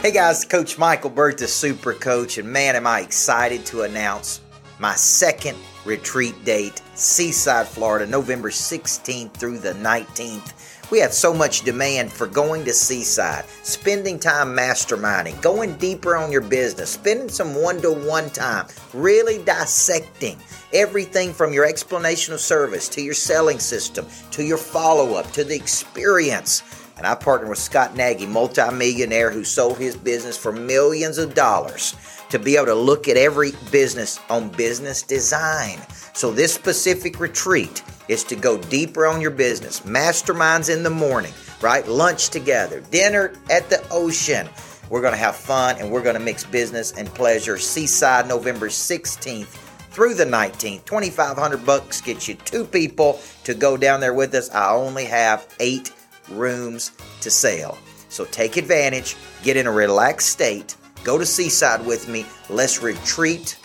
Hey 0.00 0.12
guys, 0.12 0.44
Coach 0.44 0.78
Michael 0.78 1.10
Burt, 1.10 1.38
the 1.38 1.48
Super 1.48 1.92
Coach, 1.92 2.38
and 2.38 2.52
man, 2.52 2.76
am 2.76 2.86
I 2.86 3.00
excited 3.00 3.66
to 3.66 3.82
announce 3.82 4.40
my 4.78 4.94
second 4.94 5.56
retreat 5.84 6.44
date, 6.44 6.82
Seaside, 6.94 7.66
Florida, 7.66 8.06
November 8.06 8.50
16th 8.50 9.32
through 9.34 9.58
the 9.58 9.72
19th. 9.74 10.52
We 10.90 11.00
have 11.00 11.12
so 11.12 11.34
much 11.34 11.62
demand 11.62 12.12
for 12.12 12.28
going 12.28 12.64
to 12.64 12.72
Seaside, 12.72 13.44
spending 13.64 14.20
time 14.20 14.56
masterminding, 14.56 15.40
going 15.42 15.76
deeper 15.78 16.16
on 16.16 16.30
your 16.30 16.42
business, 16.42 16.90
spending 16.90 17.28
some 17.28 17.60
one 17.60 17.80
to 17.82 17.90
one 17.90 18.30
time, 18.30 18.66
really 18.94 19.42
dissecting 19.42 20.38
everything 20.72 21.32
from 21.32 21.52
your 21.52 21.64
explanation 21.64 22.34
of 22.34 22.40
service 22.40 22.88
to 22.90 23.02
your 23.02 23.14
selling 23.14 23.58
system 23.58 24.06
to 24.30 24.44
your 24.44 24.58
follow 24.58 25.14
up 25.14 25.30
to 25.32 25.42
the 25.42 25.56
experience. 25.56 26.62
And 26.96 27.06
I 27.06 27.14
partnered 27.14 27.50
with 27.50 27.58
Scott 27.58 27.94
Nagy, 27.96 28.26
multimillionaire 28.26 29.30
who 29.30 29.44
sold 29.44 29.78
his 29.78 29.96
business 29.96 30.36
for 30.36 30.52
millions 30.52 31.18
of 31.18 31.34
dollars, 31.34 31.94
to 32.30 32.38
be 32.38 32.56
able 32.56 32.66
to 32.66 32.74
look 32.74 33.08
at 33.08 33.16
every 33.16 33.52
business 33.70 34.20
on 34.28 34.48
business 34.50 35.02
design. 35.02 35.78
So, 36.14 36.32
this 36.32 36.52
specific 36.52 37.20
retreat 37.20 37.82
is 38.08 38.24
to 38.24 38.36
go 38.36 38.58
deeper 38.58 39.06
on 39.06 39.20
your 39.20 39.30
business. 39.30 39.80
Masterminds 39.80 40.74
in 40.74 40.82
the 40.82 40.90
morning, 40.90 41.32
right? 41.60 41.86
Lunch 41.86 42.30
together, 42.30 42.80
dinner 42.90 43.34
at 43.50 43.68
the 43.68 43.86
ocean. 43.90 44.48
We're 44.88 45.00
going 45.00 45.14
to 45.14 45.18
have 45.18 45.36
fun 45.36 45.76
and 45.78 45.90
we're 45.90 46.02
going 46.02 46.14
to 46.14 46.20
mix 46.20 46.44
business 46.44 46.92
and 46.92 47.08
pleasure. 47.08 47.58
Seaside, 47.58 48.28
November 48.28 48.68
16th 48.68 49.62
through 49.96 50.14
the 50.14 50.26
19th. 50.26 50.84
2500 50.84 51.64
bucks 51.64 52.00
gets 52.00 52.28
you 52.28 52.34
two 52.34 52.64
people 52.64 53.18
to 53.44 53.54
go 53.54 53.76
down 53.76 53.98
there 53.98 54.14
with 54.14 54.34
us. 54.34 54.50
I 54.50 54.70
only 54.72 55.06
have 55.06 55.48
eight 55.58 55.92
rooms 56.30 56.92
to 57.22 57.30
sell. 57.30 57.78
So 58.08 58.26
take 58.26 58.56
advantage, 58.56 59.16
get 59.42 59.56
in 59.56 59.66
a 59.66 59.72
relaxed 59.72 60.28
state, 60.28 60.76
go 61.06 61.16
to 61.16 61.24
Seaside 61.24 61.86
with 61.86 62.08
me. 62.08 62.26
Let's 62.50 62.82
retreat 62.82 63.56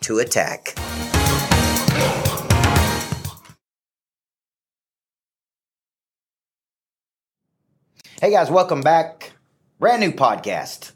to 0.00 0.18
attack. 0.18 0.74
Hey 8.20 8.32
guys, 8.32 8.50
welcome 8.50 8.80
back. 8.80 9.32
Brand 9.78 10.00
new 10.00 10.10
podcast. 10.10 10.90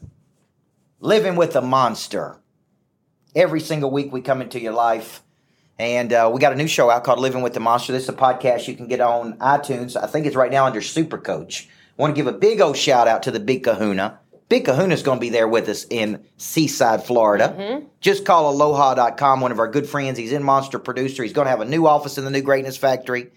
Living 0.99 1.37
with 1.37 1.55
a 1.55 1.61
Monster. 1.61 2.41
Every 3.33 3.61
single 3.61 3.89
week 3.89 4.11
we 4.11 4.19
come 4.19 4.41
into 4.41 4.59
your 4.59 4.73
life 4.73 5.23
and 5.79 6.11
uh, 6.11 6.29
we 6.31 6.41
got 6.41 6.51
a 6.51 6.57
new 6.57 6.67
show 6.67 6.89
out 6.89 7.05
called 7.05 7.19
Living 7.19 7.41
with 7.41 7.53
the 7.53 7.61
Monster. 7.61 7.93
This 7.93 8.03
is 8.03 8.09
a 8.09 8.13
podcast 8.13 8.67
you 8.67 8.75
can 8.75 8.87
get 8.87 8.99
on 8.99 9.37
iTunes. 9.37 9.95
I 9.95 10.07
think 10.07 10.25
it's 10.25 10.35
right 10.35 10.51
now 10.51 10.65
under 10.65 10.81
Super 10.81 11.17
Coach. 11.17 11.69
want 11.95 12.13
to 12.13 12.21
give 12.21 12.27
a 12.27 12.37
big 12.37 12.59
old 12.59 12.75
shout 12.75 13.07
out 13.07 13.23
to 13.23 13.31
the 13.31 13.39
Big 13.39 13.63
Kahuna. 13.63 14.19
Big 14.47 14.65
Kahuna's 14.65 15.01
going 15.01 15.17
to 15.17 15.21
be 15.21 15.29
there 15.29 15.47
with 15.47 15.67
us 15.69 15.85
in 15.89 16.23
Seaside, 16.37 17.03
Florida. 17.03 17.55
Mm-hmm. 17.57 17.87
Just 17.99 18.25
call 18.25 18.53
aloha.com, 18.53 19.41
one 19.41 19.51
of 19.51 19.59
our 19.59 19.67
good 19.67 19.89
friends. 19.89 20.19
He's 20.19 20.31
in 20.31 20.43
Monster 20.43 20.77
Producer. 20.77 21.23
He's 21.23 21.33
going 21.33 21.45
to 21.45 21.49
have 21.49 21.61
a 21.61 21.65
new 21.65 21.87
office 21.87 22.19
in 22.19 22.25
the 22.25 22.31
new 22.31 22.41
Greatness 22.41 22.77
Factory. 22.77 23.31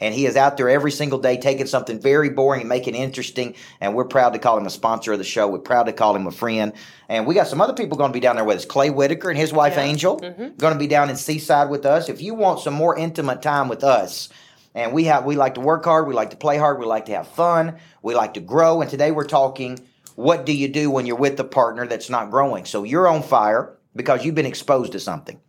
And 0.00 0.14
he 0.14 0.26
is 0.26 0.36
out 0.36 0.56
there 0.56 0.68
every 0.68 0.90
single 0.90 1.18
day 1.18 1.36
taking 1.36 1.66
something 1.66 2.00
very 2.00 2.30
boring 2.30 2.62
and 2.62 2.68
making 2.68 2.94
it 2.94 2.98
interesting. 2.98 3.54
And 3.80 3.94
we're 3.94 4.06
proud 4.06 4.32
to 4.32 4.38
call 4.38 4.58
him 4.58 4.66
a 4.66 4.70
sponsor 4.70 5.12
of 5.12 5.18
the 5.18 5.24
show. 5.24 5.46
We're 5.46 5.58
proud 5.58 5.84
to 5.84 5.92
call 5.92 6.16
him 6.16 6.26
a 6.26 6.32
friend. 6.32 6.72
And 7.08 7.26
we 7.26 7.34
got 7.34 7.46
some 7.46 7.60
other 7.60 7.74
people 7.74 7.98
going 7.98 8.10
to 8.10 8.14
be 8.14 8.20
down 8.20 8.36
there 8.36 8.44
with 8.44 8.56
us. 8.56 8.64
Clay 8.64 8.90
Whitaker 8.90 9.28
and 9.30 9.38
his 9.38 9.52
wife 9.52 9.78
Angel 9.78 10.18
mm-hmm. 10.18 10.56
going 10.56 10.72
to 10.72 10.78
be 10.78 10.86
down 10.86 11.10
in 11.10 11.16
Seaside 11.16 11.68
with 11.70 11.86
us. 11.86 12.08
If 12.08 12.22
you 12.22 12.34
want 12.34 12.60
some 12.60 12.74
more 12.74 12.96
intimate 12.96 13.42
time 13.42 13.68
with 13.68 13.84
us, 13.84 14.30
and 14.74 14.92
we 14.92 15.04
have 15.04 15.24
we 15.24 15.36
like 15.36 15.54
to 15.54 15.60
work 15.60 15.84
hard, 15.84 16.08
we 16.08 16.14
like 16.14 16.30
to 16.30 16.36
play 16.36 16.58
hard, 16.58 16.80
we 16.80 16.86
like 16.86 17.06
to 17.06 17.12
have 17.14 17.28
fun, 17.28 17.76
we 18.02 18.14
like 18.14 18.34
to 18.34 18.40
grow. 18.40 18.80
And 18.80 18.90
today 18.90 19.12
we're 19.12 19.24
talking 19.24 19.78
what 20.14 20.46
do 20.46 20.52
you 20.52 20.68
do 20.68 20.90
when 20.90 21.06
you're 21.06 21.16
with 21.16 21.38
a 21.40 21.44
partner 21.44 21.86
that's 21.86 22.10
not 22.10 22.30
growing? 22.30 22.64
So 22.64 22.84
you're 22.84 23.08
on 23.08 23.22
fire 23.22 23.76
because 23.96 24.24
you've 24.24 24.34
been 24.34 24.46
exposed 24.46 24.92
to 24.92 25.00
something. 25.00 25.40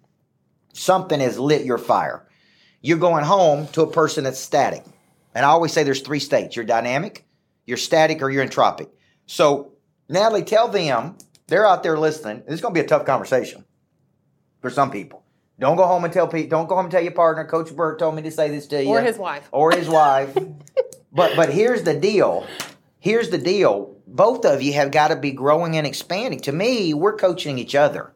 Something 0.74 1.19
has 1.19 1.39
lit 1.39 1.65
your 1.65 1.77
fire. 1.77 2.27
You're 2.81 2.98
going 2.98 3.24
home 3.24 3.67
to 3.69 3.81
a 3.81 3.91
person 3.91 4.24
that's 4.24 4.39
static. 4.39 4.84
And 5.34 5.45
I 5.45 5.50
always 5.50 5.74
say 5.74 5.84
there's 5.84 6.01
three 6.01 6.19
states. 6.19 6.55
You're 6.55 6.65
dynamic, 6.65 7.25
you're 7.65 7.77
static, 7.77 8.22
or 8.22 8.29
you're 8.29 8.45
entropic. 8.45 8.89
So, 9.25 9.74
Natalie, 10.07 10.43
tell 10.43 10.67
them 10.67 11.17
they're 11.48 11.65
out 11.67 11.84
there 11.84 11.98
listening. 11.98 12.43
It's 12.48 12.62
going 12.62 12.74
to 12.74 12.79
be 12.79 12.86
a 12.86 12.88
tough 12.88 13.05
conversation 13.05 13.65
for 14.62 14.69
some 14.69 14.91
people. 14.91 15.24
Don't 15.60 15.77
go 15.77 15.86
home 15.88 16.03
and 16.03 16.13
tell 16.13 16.27
Pete. 16.27 16.50
Don't 16.50 16.67
go 16.67 16.75
home 16.75 16.86
and 16.86 16.91
tell 16.91 17.01
your 17.01 17.13
partner. 17.13 17.45
Coach 17.45 17.74
Burt 17.75 17.98
told 17.98 18.15
me 18.15 18.22
to 18.24 18.31
say 18.31 18.50
this 18.50 18.67
to 18.67 18.84
you, 18.84 18.89
Or 18.89 19.01
his 19.01 19.17
wife. 19.17 19.48
or 19.51 19.72
his 19.72 19.88
wife. 19.88 20.34
but 21.13 21.36
but 21.36 21.50
here's 21.50 21.84
the 21.84 21.98
deal. 21.98 22.45
Here's 23.00 23.29
the 23.29 23.38
deal. 23.38 23.95
Both 24.07 24.45
of 24.45 24.62
you 24.62 24.74
have 24.74 24.91
got 24.91 25.07
to 25.09 25.15
be 25.15 25.31
growing 25.31 25.77
and 25.77 25.85
expanding. 25.88 26.39
To 26.41 26.51
me, 26.51 26.93
we're 26.93 27.17
coaching 27.17 27.57
each 27.57 27.75
other. 27.75 28.13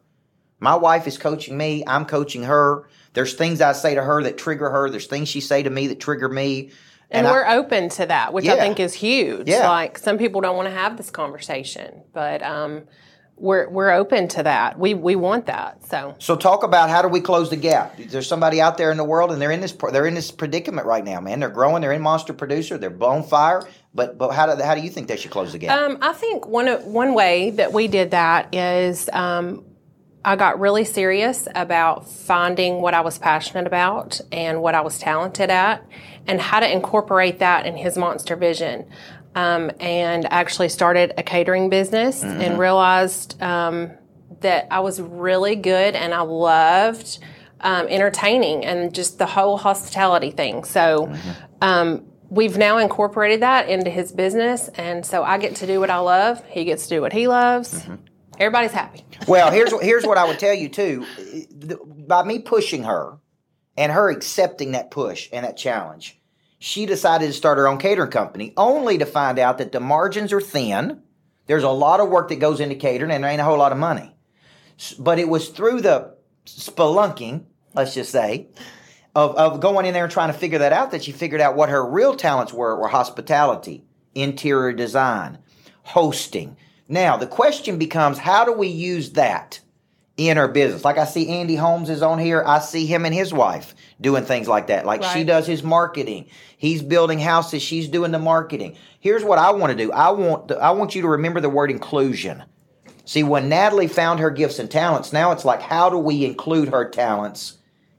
My 0.60 0.74
wife 0.74 1.06
is 1.06 1.18
coaching 1.18 1.56
me. 1.56 1.82
I'm 1.86 2.04
coaching 2.04 2.42
her. 2.44 2.88
There's 3.14 3.34
things 3.34 3.60
I 3.60 3.72
say 3.72 3.94
to 3.94 4.02
her 4.02 4.22
that 4.22 4.38
trigger 4.38 4.70
her. 4.70 4.90
There's 4.90 5.06
things 5.06 5.28
she 5.28 5.40
say 5.40 5.62
to 5.62 5.70
me 5.70 5.86
that 5.88 6.00
trigger 6.00 6.28
me. 6.28 6.70
And, 7.10 7.26
I- 7.26 7.32
we're 7.32 7.46
open 7.48 7.88
to 7.90 8.06
that, 8.06 8.32
which 8.32 8.46
I 8.46 8.56
think 8.56 8.78
is 8.78 8.94
huge. 8.94 9.48
Yeah. 9.48 9.68
Like 9.68 9.98
some 9.98 10.16
people 10.18 10.40
don't 10.40 10.56
want 10.56 10.68
to 10.68 10.74
have 10.74 10.96
this 10.96 11.10
conversation, 11.10 12.02
but 12.12 12.42
um, 12.42 12.82
we're 13.40 13.68
we're 13.70 13.90
open 13.90 14.28
to 14.28 14.42
that. 14.42 14.78
We 14.78 14.92
we 14.94 15.16
want 15.16 15.46
that. 15.46 15.84
So 15.86 16.14
So 16.18 16.36
talk 16.36 16.62
about 16.62 16.90
how 16.90 17.00
do 17.00 17.08
we 17.08 17.20
close 17.20 17.48
the 17.48 17.56
gap? 17.56 17.96
There's 17.96 18.28
somebody 18.28 18.60
out 18.60 18.76
there 18.76 18.90
in 18.90 18.98
the 18.98 19.04
world, 19.04 19.32
and 19.32 19.40
they're 19.40 19.50
in 19.50 19.60
this 19.60 19.72
they're 19.72 20.06
in 20.06 20.14
this 20.14 20.30
predicament 20.30 20.86
right 20.86 21.04
now, 21.04 21.20
man. 21.20 21.40
They're 21.40 21.48
growing. 21.48 21.80
They're 21.80 21.92
in 21.92 22.02
monster 22.02 22.34
producer. 22.34 22.76
They're 22.76 22.94
on 23.02 23.22
fire. 23.22 23.66
But 23.94 24.18
but 24.18 24.30
how 24.30 24.54
do 24.54 24.62
how 24.62 24.74
do 24.74 24.82
you 24.82 24.90
think 24.90 25.08
they 25.08 25.16
should 25.16 25.30
close 25.30 25.52
the 25.52 25.58
gap? 25.58 25.78
Um, 25.78 25.98
I 26.02 26.12
think 26.12 26.46
one 26.46 26.68
one 26.92 27.14
way 27.14 27.50
that 27.50 27.72
we 27.72 27.88
did 27.88 28.10
that 28.10 28.54
is 28.54 29.08
um, 29.12 29.64
I 30.22 30.36
got 30.36 30.60
really 30.60 30.84
serious 30.84 31.48
about 31.54 32.08
finding 32.08 32.82
what 32.82 32.92
I 32.92 33.00
was 33.00 33.18
passionate 33.18 33.66
about 33.66 34.20
and 34.30 34.60
what 34.60 34.74
I 34.74 34.82
was 34.82 34.98
talented 34.98 35.48
at, 35.48 35.82
and 36.26 36.40
how 36.40 36.60
to 36.60 36.70
incorporate 36.70 37.38
that 37.38 37.64
in 37.64 37.76
his 37.76 37.96
monster 37.96 38.36
vision. 38.36 38.86
Um, 39.34 39.70
and 39.78 40.26
actually 40.32 40.70
started 40.70 41.14
a 41.16 41.22
catering 41.22 41.70
business 41.70 42.24
and 42.24 42.58
realized 42.58 43.40
um, 43.40 43.92
that 44.40 44.66
I 44.72 44.80
was 44.80 45.00
really 45.00 45.54
good 45.54 45.94
and 45.94 46.12
I 46.12 46.22
loved 46.22 47.20
um, 47.60 47.86
entertaining 47.88 48.64
and 48.64 48.94
just 48.94 49.18
the 49.18 49.26
whole 49.26 49.56
hospitality 49.56 50.30
thing. 50.30 50.64
So 50.64 51.14
um, 51.60 52.06
we've 52.28 52.56
now 52.56 52.78
incorporated 52.78 53.42
that 53.42 53.68
into 53.68 53.90
his 53.90 54.12
business, 54.12 54.68
and 54.68 55.04
so 55.04 55.22
I 55.22 55.38
get 55.38 55.56
to 55.56 55.66
do 55.66 55.80
what 55.80 55.90
I 55.90 55.98
love. 55.98 56.42
He 56.46 56.64
gets 56.64 56.84
to 56.84 56.96
do 56.96 57.00
what 57.00 57.12
he 57.12 57.28
loves. 57.28 57.86
Everybody's 58.38 58.72
happy. 58.72 59.04
Well, 59.28 59.50
here's 59.50 59.72
here's 59.82 60.06
what 60.06 60.16
I 60.16 60.24
would 60.24 60.38
tell 60.38 60.54
you 60.54 60.68
too. 60.68 61.04
By 62.08 62.22
me 62.24 62.38
pushing 62.38 62.84
her 62.84 63.18
and 63.76 63.92
her 63.92 64.10
accepting 64.10 64.72
that 64.72 64.90
push 64.90 65.28
and 65.32 65.44
that 65.44 65.56
challenge, 65.56 66.19
she 66.60 66.84
decided 66.84 67.26
to 67.26 67.32
start 67.32 67.56
her 67.56 67.66
own 67.66 67.78
catering 67.78 68.10
company, 68.10 68.52
only 68.56 68.98
to 68.98 69.06
find 69.06 69.38
out 69.38 69.58
that 69.58 69.72
the 69.72 69.80
margins 69.80 70.30
are 70.30 70.42
thin. 70.42 71.02
There's 71.46 71.64
a 71.64 71.70
lot 71.70 72.00
of 72.00 72.10
work 72.10 72.28
that 72.28 72.36
goes 72.36 72.60
into 72.60 72.74
catering, 72.74 73.10
and 73.10 73.24
there 73.24 73.30
ain't 73.30 73.40
a 73.40 73.44
whole 73.44 73.58
lot 73.58 73.72
of 73.72 73.78
money. 73.78 74.14
But 74.98 75.18
it 75.18 75.28
was 75.28 75.48
through 75.48 75.80
the 75.80 76.14
spelunking, 76.44 77.46
let's 77.74 77.94
just 77.94 78.12
say, 78.12 78.48
of, 79.14 79.34
of 79.36 79.60
going 79.60 79.86
in 79.86 79.94
there 79.94 80.04
and 80.04 80.12
trying 80.12 80.30
to 80.30 80.38
figure 80.38 80.58
that 80.58 80.72
out 80.72 80.90
that 80.90 81.02
she 81.02 81.12
figured 81.12 81.40
out 81.40 81.56
what 81.56 81.70
her 81.70 81.84
real 81.84 82.14
talents 82.14 82.52
were 82.52 82.78
were 82.78 82.88
hospitality, 82.88 83.82
interior 84.14 84.74
design, 84.74 85.38
hosting. 85.82 86.58
Now 86.88 87.16
the 87.16 87.26
question 87.26 87.78
becomes 87.78 88.18
how 88.18 88.44
do 88.44 88.52
we 88.52 88.68
use 88.68 89.12
that 89.12 89.60
in 90.28 90.36
her 90.36 90.48
business? 90.48 90.84
Like 90.84 90.98
I 90.98 91.04
see 91.04 91.28
Andy 91.28 91.56
Holmes 91.56 91.88
is 91.88 92.02
on 92.02 92.18
here. 92.18 92.42
I 92.46 92.58
see 92.58 92.86
him 92.86 93.04
and 93.04 93.14
his 93.14 93.32
wife 93.32 93.74
doing 94.00 94.24
things 94.24 94.48
like 94.48 94.66
that. 94.66 94.84
Like 94.84 95.02
she 95.02 95.24
does 95.24 95.46
his 95.46 95.62
marketing. 95.62 96.26
He's 96.58 96.82
building 96.82 97.18
houses, 97.18 97.62
she's 97.62 97.88
doing 97.88 98.12
the 98.12 98.18
marketing. 98.18 98.76
Here's 99.00 99.24
what 99.24 99.38
I 99.38 99.50
want 99.52 99.70
to 99.70 99.76
do. 99.76 99.92
I 99.92 100.10
want 100.10 100.48
the, 100.48 100.58
I 100.58 100.72
want 100.72 100.94
you 100.94 101.02
to 101.02 101.08
remember 101.08 101.40
the 101.40 101.48
word 101.48 101.70
inclusion. 101.70 102.44
See, 103.06 103.22
when 103.22 103.48
Natalie 103.48 103.88
found 103.88 104.20
her 104.20 104.30
gifts 104.30 104.58
and 104.58 104.70
talents, 104.70 105.12
now 105.12 105.32
it's 105.32 105.44
like, 105.44 105.62
how 105.62 105.90
do 105.90 105.98
we 105.98 106.24
include 106.24 106.68
her 106.68 106.88
talents 106.88 107.58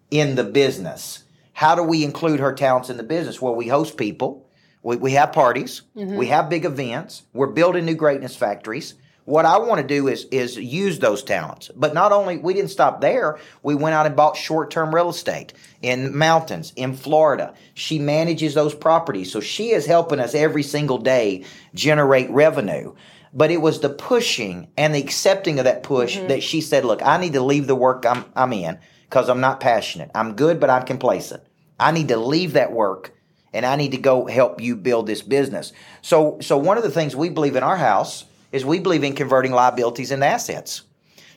in 0.10 0.36
the 0.36 0.44
business? 0.44 1.24
How 1.54 1.75
do 1.75 1.84
we 1.84 2.04
include 2.04 2.40
her 2.40 2.54
talents 2.54 2.90
in 2.90 2.98
the 2.98 3.04
business? 3.04 3.42
Well, 3.42 3.56
we 3.56 3.68
host 3.68 3.98
people, 3.98 4.50
we, 4.84 4.96
we 4.96 5.12
have 5.13 5.34
parties, 5.34 5.82
mm-hmm. 5.96 6.16
we 6.16 6.28
have 6.28 6.50
big 6.50 6.66
events, 6.66 7.24
we're 7.34 7.48
building 7.48 7.86
new 7.86 7.96
greatness 7.96 8.36
factories. 8.36 8.94
What 9.25 9.46
I 9.46 9.60
want 9.60 9.80
to 9.80 9.88
do 9.88 10.08
is 10.08 10.25
is 10.32 10.58
use 10.58 11.00
those 11.00 11.24
talents. 11.24 11.70
But 11.75 11.94
not 11.94 12.12
only 12.12 12.38
we 12.38 12.54
didn't 12.54 12.72
stop 12.72 13.01
there, 13.01 13.38
we 13.62 13.75
went 13.75 13.94
out 13.94 14.08
and 14.08 14.16
bought 14.16 14.36
short-term 14.36 14.94
real 14.94 15.10
estate 15.10 15.54
in 15.82 16.18
mountains 16.18 16.74
in 16.75 16.94
Florida. 16.94 17.54
She 17.75 18.00
manages 18.00 18.56
those 18.56 18.74
properties. 18.74 19.32
So 19.32 19.40
she 19.40 19.72
is 19.72 19.86
helping 19.86 20.20
us 20.20 20.34
every 20.34 20.63
single 20.63 20.98
day 20.98 21.46
generate 21.75 22.30
revenue. 22.32 22.96
But 23.34 23.51
it 23.51 23.62
was 23.62 23.80
the 23.80 23.90
pushing 23.90 24.70
and 24.75 24.94
the 24.94 25.00
accepting 25.00 25.60
of 25.60 25.66
that 25.66 25.84
push 25.84 26.18
mm-hmm. 26.18 26.28
that 26.28 26.44
she 26.44 26.60
said, 26.60 26.84
"Look, 26.84 27.01
I 27.04 27.18
need 27.18 27.34
to 27.34 27.42
leave 27.42 27.68
the 27.68 27.75
work 27.75 28.06
I'm 28.06 28.25
I'm 28.36 28.54
in 28.54 28.80
because 29.04 29.30
I'm 29.30 29.40
not 29.40 29.60
passionate. 29.60 30.10
I'm 30.16 30.36
good, 30.36 30.60
but 30.60 30.70
I'm 30.70 30.86
complacent. 30.86 31.44
I 31.80 31.92
need 31.92 32.08
to 32.08 32.18
leave 32.18 32.54
that 32.54 32.72
work 32.72 33.13
and 33.54 33.66
I 33.66 33.75
need 33.75 33.92
to 33.92 33.98
go 33.98 34.25
help 34.25 34.62
you 34.62 34.75
build 34.75 35.06
this 35.06 35.22
business." 35.22 35.74
So 36.01 36.40
so 36.42 36.58
one 36.58 36.78
of 36.78 36.84
the 36.84 36.92
things 36.92 37.16
we 37.16 37.30
believe 37.30 37.56
in 37.56 37.63
our 37.63 37.78
house 37.78 38.25
is 38.51 38.65
we 38.65 38.79
believe 38.79 39.03
in 39.03 39.15
converting 39.15 39.51
liabilities 39.51 40.12
into 40.12 40.25
assets. 40.25 40.84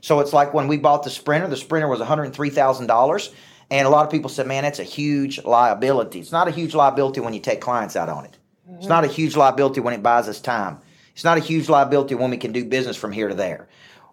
So 0.00 0.20
it's 0.20 0.32
like 0.32 0.52
when 0.52 0.68
we 0.68 0.76
bought 0.76 1.02
the 1.02 1.10
Sprinter, 1.10 1.48
the 1.48 1.56
Sprinter 1.56 1.88
was 1.88 2.00
$103,000. 2.00 3.34
And 3.70 3.86
a 3.86 3.90
lot 3.90 4.04
of 4.04 4.10
people 4.10 4.28
said, 4.28 4.46
man, 4.46 4.64
that's 4.64 4.78
a 4.78 4.84
huge 4.84 5.42
liability. 5.44 6.20
It's 6.20 6.32
not 6.32 6.48
a 6.48 6.50
huge 6.50 6.74
liability 6.74 7.20
when 7.20 7.32
you 7.32 7.40
take 7.40 7.60
clients 7.60 7.96
out 7.96 8.08
on 8.08 8.24
it. 8.24 8.36
It's 8.78 8.86
not 8.86 9.04
a 9.04 9.08
huge 9.08 9.36
liability 9.36 9.80
when 9.80 9.94
it 9.94 10.02
buys 10.02 10.28
us 10.28 10.40
time. 10.40 10.78
It's 11.14 11.24
not 11.24 11.38
a 11.38 11.40
huge 11.40 11.68
liability 11.68 12.14
when 12.14 12.30
we 12.30 12.36
can 12.36 12.52
do 12.52 12.64
business 12.64 12.96
from 12.96 13.12
here 13.12 13.28
to 13.28 13.34
there. 13.34 13.68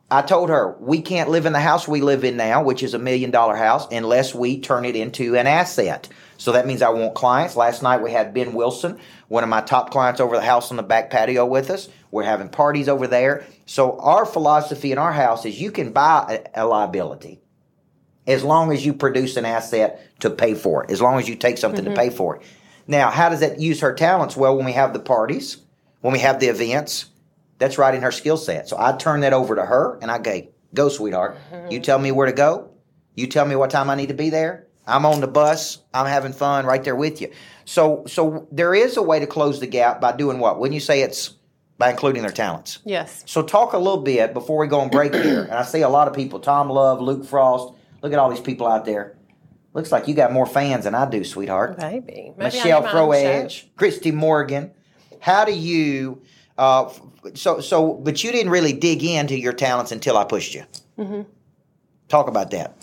I 0.09 0.21
told 0.21 0.49
her 0.49 0.75
we 0.79 1.01
can't 1.01 1.29
live 1.29 1.45
in 1.45 1.53
the 1.53 1.59
house 1.61 1.87
we 1.87 2.01
live 2.01 2.25
in 2.25 2.35
now, 2.35 2.63
which 2.63 2.83
is 2.83 2.93
a 2.93 2.99
million 2.99 3.31
dollar 3.31 3.55
house, 3.55 3.87
unless 3.91 4.35
we 4.35 4.59
turn 4.59 4.83
it 4.83 4.97
into 4.97 5.37
an 5.37 5.47
asset. 5.47 6.09
So 6.37 6.51
that 6.51 6.67
means 6.67 6.81
I 6.81 6.89
want 6.89 7.15
clients. 7.15 7.55
Last 7.55 7.81
night 7.81 8.01
we 8.01 8.11
had 8.11 8.33
Ben 8.33 8.53
Wilson, 8.53 8.99
one 9.29 9.43
of 9.43 9.49
my 9.49 9.61
top 9.61 9.89
clients, 9.89 10.19
over 10.19 10.35
the 10.35 10.43
house 10.43 10.69
on 10.69 10.77
the 10.77 10.83
back 10.83 11.09
patio 11.11 11.45
with 11.45 11.69
us. 11.69 11.87
We're 12.11 12.23
having 12.23 12.49
parties 12.49 12.89
over 12.89 13.07
there. 13.07 13.45
So 13.65 13.97
our 13.99 14.25
philosophy 14.25 14.91
in 14.91 14.97
our 14.97 15.13
house 15.13 15.45
is 15.45 15.59
you 15.59 15.71
can 15.71 15.91
buy 15.93 16.43
a, 16.55 16.63
a 16.63 16.65
liability 16.65 17.39
as 18.27 18.43
long 18.43 18.71
as 18.71 18.85
you 18.85 18.93
produce 18.93 19.37
an 19.37 19.45
asset 19.45 20.05
to 20.19 20.29
pay 20.29 20.53
for 20.53 20.83
it, 20.83 20.91
as 20.91 21.01
long 21.01 21.17
as 21.19 21.27
you 21.27 21.35
take 21.35 21.57
something 21.57 21.85
to 21.85 21.91
mm-hmm. 21.91 21.99
pay 21.99 22.09
for 22.09 22.35
it. 22.35 22.43
Now, 22.87 23.09
how 23.09 23.29
does 23.29 23.39
that 23.39 23.59
use 23.59 23.79
her 23.81 23.93
talents? 23.93 24.35
Well, 24.35 24.55
when 24.55 24.65
we 24.65 24.73
have 24.73 24.93
the 24.93 24.99
parties, 24.99 25.57
when 26.01 26.13
we 26.13 26.19
have 26.19 26.39
the 26.39 26.47
events, 26.47 27.05
that's 27.57 27.77
right 27.77 27.93
in 27.93 28.01
her 28.01 28.11
skill 28.11 28.37
set. 28.37 28.67
So 28.67 28.77
I 28.77 28.97
turn 28.97 29.21
that 29.21 29.33
over 29.33 29.55
to 29.55 29.65
her 29.65 29.97
and 30.01 30.11
I 30.11 30.19
go, 30.19 30.41
go, 30.73 30.89
sweetheart. 30.89 31.37
You 31.51 31.57
mm-hmm. 31.57 31.81
tell 31.81 31.99
me 31.99 32.11
where 32.11 32.27
to 32.27 32.33
go. 32.33 32.71
You 33.15 33.27
tell 33.27 33.45
me 33.45 33.55
what 33.55 33.69
time 33.69 33.89
I 33.89 33.95
need 33.95 34.07
to 34.07 34.13
be 34.13 34.29
there. 34.29 34.67
I'm 34.87 35.05
on 35.05 35.21
the 35.21 35.27
bus. 35.27 35.77
I'm 35.93 36.07
having 36.07 36.33
fun 36.33 36.65
right 36.65 36.83
there 36.83 36.95
with 36.95 37.21
you. 37.21 37.31
So, 37.65 38.03
so 38.07 38.47
there 38.51 38.73
is 38.73 38.97
a 38.97 39.01
way 39.01 39.19
to 39.19 39.27
close 39.27 39.59
the 39.59 39.67
gap 39.67 40.01
by 40.01 40.15
doing 40.15 40.39
what? 40.39 40.59
Wouldn't 40.59 40.73
you 40.73 40.79
say 40.79 41.01
it's 41.01 41.35
by 41.81 41.89
including 41.89 42.21
their 42.21 42.31
talents? 42.31 42.77
Yes. 42.85 43.23
So 43.25 43.41
talk 43.41 43.73
a 43.73 43.77
little 43.77 44.03
bit 44.03 44.35
before 44.35 44.59
we 44.59 44.67
go 44.67 44.81
on 44.81 44.89
break 44.89 45.15
here. 45.15 45.41
And 45.41 45.53
I 45.53 45.63
see 45.63 45.81
a 45.81 45.89
lot 45.89 46.07
of 46.07 46.13
people, 46.13 46.39
Tom 46.39 46.69
Love, 46.69 47.01
Luke 47.01 47.25
Frost. 47.25 47.73
Look 48.03 48.13
at 48.13 48.19
all 48.19 48.29
these 48.29 48.39
people 48.39 48.67
out 48.67 48.85
there. 48.85 49.17
Looks 49.73 49.91
like 49.91 50.07
you 50.07 50.13
got 50.13 50.31
more 50.31 50.45
fans 50.45 50.83
than 50.83 50.93
I 50.93 51.09
do, 51.09 51.23
sweetheart. 51.23 51.79
Maybe. 51.79 52.05
Maybe 52.07 52.33
Michelle 52.37 52.85
I 52.85 52.91
do 52.91 52.93
my 52.93 53.01
own 53.01 53.49
show. 53.49 53.65
Froedge, 53.65 53.65
Christy 53.75 54.11
Morgan. 54.11 54.71
How 55.19 55.43
do 55.43 55.53
you? 55.53 56.21
Uh, 56.55 56.93
so 57.33 57.59
so, 57.61 57.93
but 57.93 58.23
you 58.23 58.31
didn't 58.31 58.51
really 58.51 58.73
dig 58.73 59.03
into 59.03 59.39
your 59.39 59.53
talents 59.53 59.91
until 59.91 60.17
I 60.17 60.25
pushed 60.25 60.53
you. 60.53 60.65
Mm-hmm. 60.99 61.21
Talk 62.09 62.27
about 62.27 62.51
that. 62.51 62.75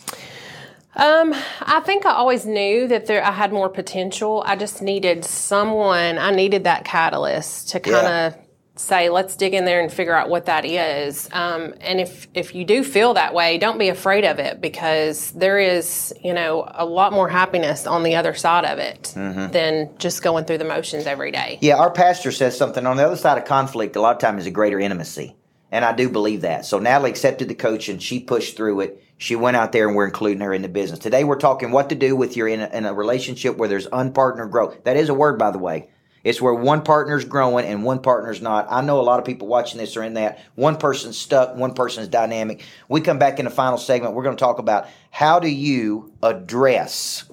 Um, 0.97 1.35
I 1.61 1.81
think 1.85 2.05
I 2.05 2.15
always 2.15 2.47
knew 2.47 2.89
that 2.89 3.07
there 3.07 3.25
I 3.25 3.31
had 3.31 3.53
more 3.53 3.69
potential. 3.69 4.43
I 4.45 4.57
just 4.57 4.83
needed 4.83 5.25
someone. 5.25 6.19
I 6.19 6.33
needed 6.33 6.65
that 6.65 6.85
catalyst 6.85 7.69
to 7.71 7.81
kind 7.81 8.35
of 8.35 8.48
say, 8.79 9.09
"Let's 9.09 9.37
dig 9.37 9.55
in 9.55 9.65
there 9.65 9.81
and 9.81 9.93
figure 9.93 10.15
out 10.15 10.29
what 10.29 10.47
that 10.47 10.65
is." 10.65 11.29
Um, 11.33 11.75
and 11.81 12.01
if 12.01 12.29
if 12.35 12.55
you 12.55 12.65
do 12.65 12.83
feel 12.83 13.15
that 13.15 13.35
way, 13.35 13.59
don't 13.59 13.79
be 13.79 13.89
afraid 13.89 14.25
of 14.25 14.39
it 14.39 14.61
because 14.61 15.31
there 15.33 15.59
is, 15.59 16.15
you 16.23 16.33
know, 16.33 16.71
a 16.75 16.85
lot 16.85 17.13
more 17.13 17.29
happiness 17.29 17.87
on 17.87 18.03
the 18.03 18.17
other 18.17 18.35
side 18.35 18.65
of 18.65 18.79
it 18.79 19.13
than 19.15 19.91
just 19.99 20.23
going 20.23 20.45
through 20.45 20.59
the 20.59 20.65
motions 20.65 21.07
every 21.07 21.31
day. 21.31 21.59
Yeah, 21.61 21.77
our 21.77 21.91
pastor 21.91 22.33
says 22.33 22.57
something 22.57 22.87
on 22.87 22.97
the 22.97 23.05
other 23.05 23.17
side 23.17 23.39
of 23.39 23.45
conflict. 23.45 23.97
A 23.97 24.01
lot 24.01 24.17
of 24.17 24.21
times 24.21 24.43
is 24.43 24.47
a 24.47 24.51
greater 24.51 24.79
intimacy, 24.79 25.37
and 25.71 25.85
I 25.85 25.93
do 25.93 26.09
believe 26.09 26.43
that. 26.43 26.65
So 26.65 26.79
Natalie 26.79 27.11
accepted 27.11 27.49
the 27.49 27.55
coach 27.55 27.89
and 27.89 28.03
she 28.03 28.21
pushed 28.21 28.57
through 28.57 28.81
it. 28.81 29.03
She 29.19 29.35
went 29.35 29.57
out 29.57 29.73
there 29.73 29.89
and 29.89 29.97
we're 29.97 30.07
including 30.07 30.41
her 30.41 30.55
in 30.55 30.63
the 30.63 30.69
business. 30.69 31.01
Today 31.01 31.25
we're 31.25 31.37
talking 31.37 31.73
what 31.73 31.89
to 31.89 31.97
do 31.97 32.15
with 32.15 32.37
your 32.37 32.47
in 32.47 32.61
a, 32.61 32.69
in 32.69 32.87
a 32.87 32.95
relationship 32.95 33.57
where 33.57 33.69
there's 33.69 33.89
unpartnered 33.89 34.53
growth. 34.53 34.85
That 34.85 34.97
is 34.97 35.09
a 35.09 35.15
word, 35.15 35.39
by 35.39 35.51
the 35.51 35.59
way. 35.59 35.89
It's 36.29 36.43
where 36.43 36.53
one 36.53 36.83
partner's 36.83 37.25
growing 37.25 37.65
and 37.65 37.83
one 37.83 38.01
partner's 38.01 38.43
not. 38.43 38.67
I 38.69 38.83
know 38.83 39.01
a 39.01 39.03
lot 39.03 39.19
of 39.19 39.25
people 39.25 39.49
watching 39.49 39.79
this 39.79 39.97
are 39.97 40.03
in 40.03 40.13
that. 40.15 40.45
One 40.57 40.77
person's 40.77 41.17
stuck, 41.17 41.57
one 41.57 41.73
person's 41.73 42.07
dynamic. 42.07 42.63
We 42.87 43.01
come 43.01 43.19
back 43.19 43.39
in 43.39 43.47
the 43.47 43.51
final 43.51 43.79
segment. 43.79 44.13
We're 44.13 44.25
going 44.25 44.37
to 44.37 44.41
talk 44.41 44.59
about 44.59 44.89
how 45.11 45.41
do 45.41 45.49
you 45.49 46.13
address 46.23 47.25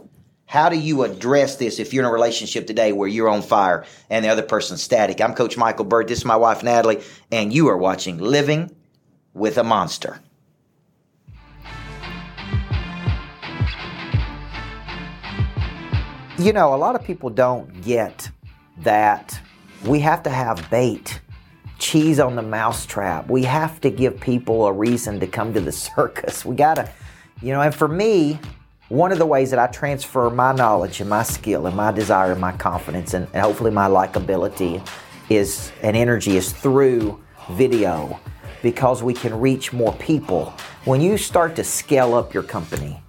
how 0.45 0.69
do 0.69 0.77
you 0.77 1.03
address 1.03 1.57
this 1.57 1.79
if 1.79 1.93
you're 1.93 2.03
in 2.03 2.09
a 2.09 2.13
relationship 2.13 2.67
today 2.67 2.93
where 2.93 3.09
you're 3.09 3.27
on 3.27 3.41
fire 3.41 3.83
and 4.09 4.23
the 4.23 4.29
other 4.29 4.43
person's 4.43 4.81
static? 4.81 5.19
I'm 5.19 5.33
Coach 5.33 5.57
Michael 5.57 5.83
Burt. 5.83 6.07
This 6.07 6.19
is 6.19 6.25
my 6.25 6.37
wife, 6.37 6.63
Natalie, 6.63 7.03
and 7.29 7.51
you 7.51 7.67
are 7.67 7.77
watching 7.77 8.19
Living 8.19 8.73
with 9.33 9.57
a 9.57 9.63
Monster. 9.65 10.21
You 16.37 16.53
know, 16.53 16.73
a 16.73 16.77
lot 16.77 16.95
of 16.95 17.03
people 17.03 17.29
don't 17.29 17.81
get 17.81 18.29
that 18.79 19.39
we 19.85 19.99
have 19.99 20.23
to 20.23 20.29
have 20.29 20.69
bait, 20.69 21.21
cheese 21.79 22.19
on 22.19 22.35
the 22.35 22.41
mousetrap. 22.41 23.29
We 23.29 23.43
have 23.43 23.81
to 23.81 23.89
give 23.89 24.19
people 24.19 24.65
a 24.65 24.73
reason 24.73 25.19
to 25.19 25.27
come 25.27 25.53
to 25.53 25.61
the 25.61 25.71
circus. 25.71 26.45
We 26.45 26.55
got 26.55 26.75
to, 26.75 26.91
you 27.41 27.51
know, 27.51 27.61
and 27.61 27.73
for 27.73 27.87
me, 27.87 28.39
one 28.89 29.11
of 29.11 29.17
the 29.17 29.25
ways 29.25 29.49
that 29.49 29.59
I 29.59 29.67
transfer 29.67 30.29
my 30.29 30.53
knowledge 30.53 31.01
and 31.01 31.09
my 31.09 31.23
skill 31.23 31.65
and 31.65 31.75
my 31.75 31.91
desire 31.91 32.33
and 32.33 32.41
my 32.41 32.51
confidence 32.51 33.15
and, 33.15 33.27
and 33.33 33.41
hopefully 33.41 33.71
my 33.71 33.87
likability 33.87 34.87
is 35.29 35.71
and 35.81 35.97
energy 35.97 36.37
is 36.37 36.53
through 36.53 37.19
video 37.49 38.19
because 38.61 39.01
we 39.01 39.13
can 39.13 39.39
reach 39.39 39.73
more 39.73 39.93
people. 39.93 40.53
When 40.85 41.01
you 41.01 41.17
start 41.17 41.55
to 41.55 41.63
scale 41.63 42.13
up 42.13 42.33
your 42.33 42.43
company 42.43 43.01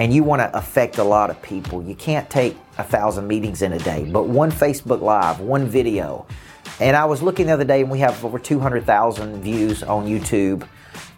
and 0.00 0.14
you 0.14 0.24
want 0.24 0.40
to 0.40 0.56
affect 0.56 0.96
a 0.96 1.04
lot 1.04 1.28
of 1.28 1.40
people, 1.42 1.82
you 1.82 1.94
can't 1.94 2.30
take 2.30 2.56
a 2.78 2.82
thousand 2.82 3.28
meetings 3.28 3.60
in 3.60 3.74
a 3.74 3.78
day, 3.78 4.08
but 4.10 4.26
one 4.26 4.50
Facebook 4.50 5.02
Live, 5.02 5.40
one 5.40 5.66
video. 5.66 6.26
And 6.80 6.96
I 6.96 7.04
was 7.04 7.20
looking 7.20 7.48
the 7.48 7.52
other 7.52 7.64
day 7.64 7.82
and 7.82 7.90
we 7.90 7.98
have 7.98 8.24
over 8.24 8.38
200,000 8.38 9.42
views 9.42 9.82
on 9.82 10.06
YouTube. 10.06 10.66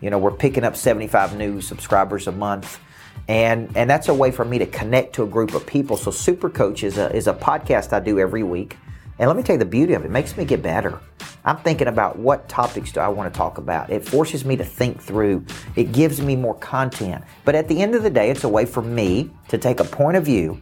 You 0.00 0.10
know, 0.10 0.18
we're 0.18 0.32
picking 0.32 0.64
up 0.64 0.74
75 0.74 1.36
new 1.36 1.60
subscribers 1.60 2.26
a 2.26 2.32
month 2.32 2.80
and 3.28 3.70
and 3.76 3.88
that's 3.88 4.08
a 4.08 4.14
way 4.14 4.30
for 4.30 4.44
me 4.44 4.58
to 4.58 4.66
connect 4.66 5.14
to 5.14 5.22
a 5.22 5.26
group 5.26 5.54
of 5.54 5.64
people. 5.64 5.96
So 5.96 6.10
Super 6.10 6.50
Coach 6.50 6.82
is 6.82 6.98
a 6.98 7.14
is 7.14 7.28
a 7.28 7.34
podcast 7.34 7.92
I 7.92 8.00
do 8.00 8.18
every 8.18 8.42
week, 8.42 8.76
and 9.18 9.28
let 9.28 9.36
me 9.36 9.42
tell 9.42 9.54
you 9.54 9.58
the 9.58 9.64
beauty 9.64 9.94
of 9.94 10.02
it. 10.02 10.06
It 10.06 10.10
makes 10.10 10.36
me 10.36 10.44
get 10.44 10.62
better. 10.62 11.00
I'm 11.44 11.56
thinking 11.58 11.88
about 11.88 12.18
what 12.18 12.48
topics 12.48 12.92
do 12.92 13.00
I 13.00 13.08
want 13.08 13.32
to 13.32 13.36
talk 13.36 13.58
about. 13.58 13.90
It 13.90 14.06
forces 14.06 14.44
me 14.44 14.56
to 14.56 14.64
think 14.64 15.00
through. 15.00 15.44
It 15.74 15.92
gives 15.92 16.20
me 16.20 16.36
more 16.36 16.54
content. 16.54 17.24
But 17.44 17.54
at 17.54 17.68
the 17.68 17.82
end 17.82 17.94
of 17.94 18.02
the 18.04 18.10
day, 18.10 18.30
it's 18.30 18.44
a 18.44 18.48
way 18.48 18.64
for 18.64 18.82
me 18.82 19.30
to 19.48 19.58
take 19.58 19.80
a 19.80 19.84
point 19.84 20.16
of 20.16 20.24
view 20.24 20.60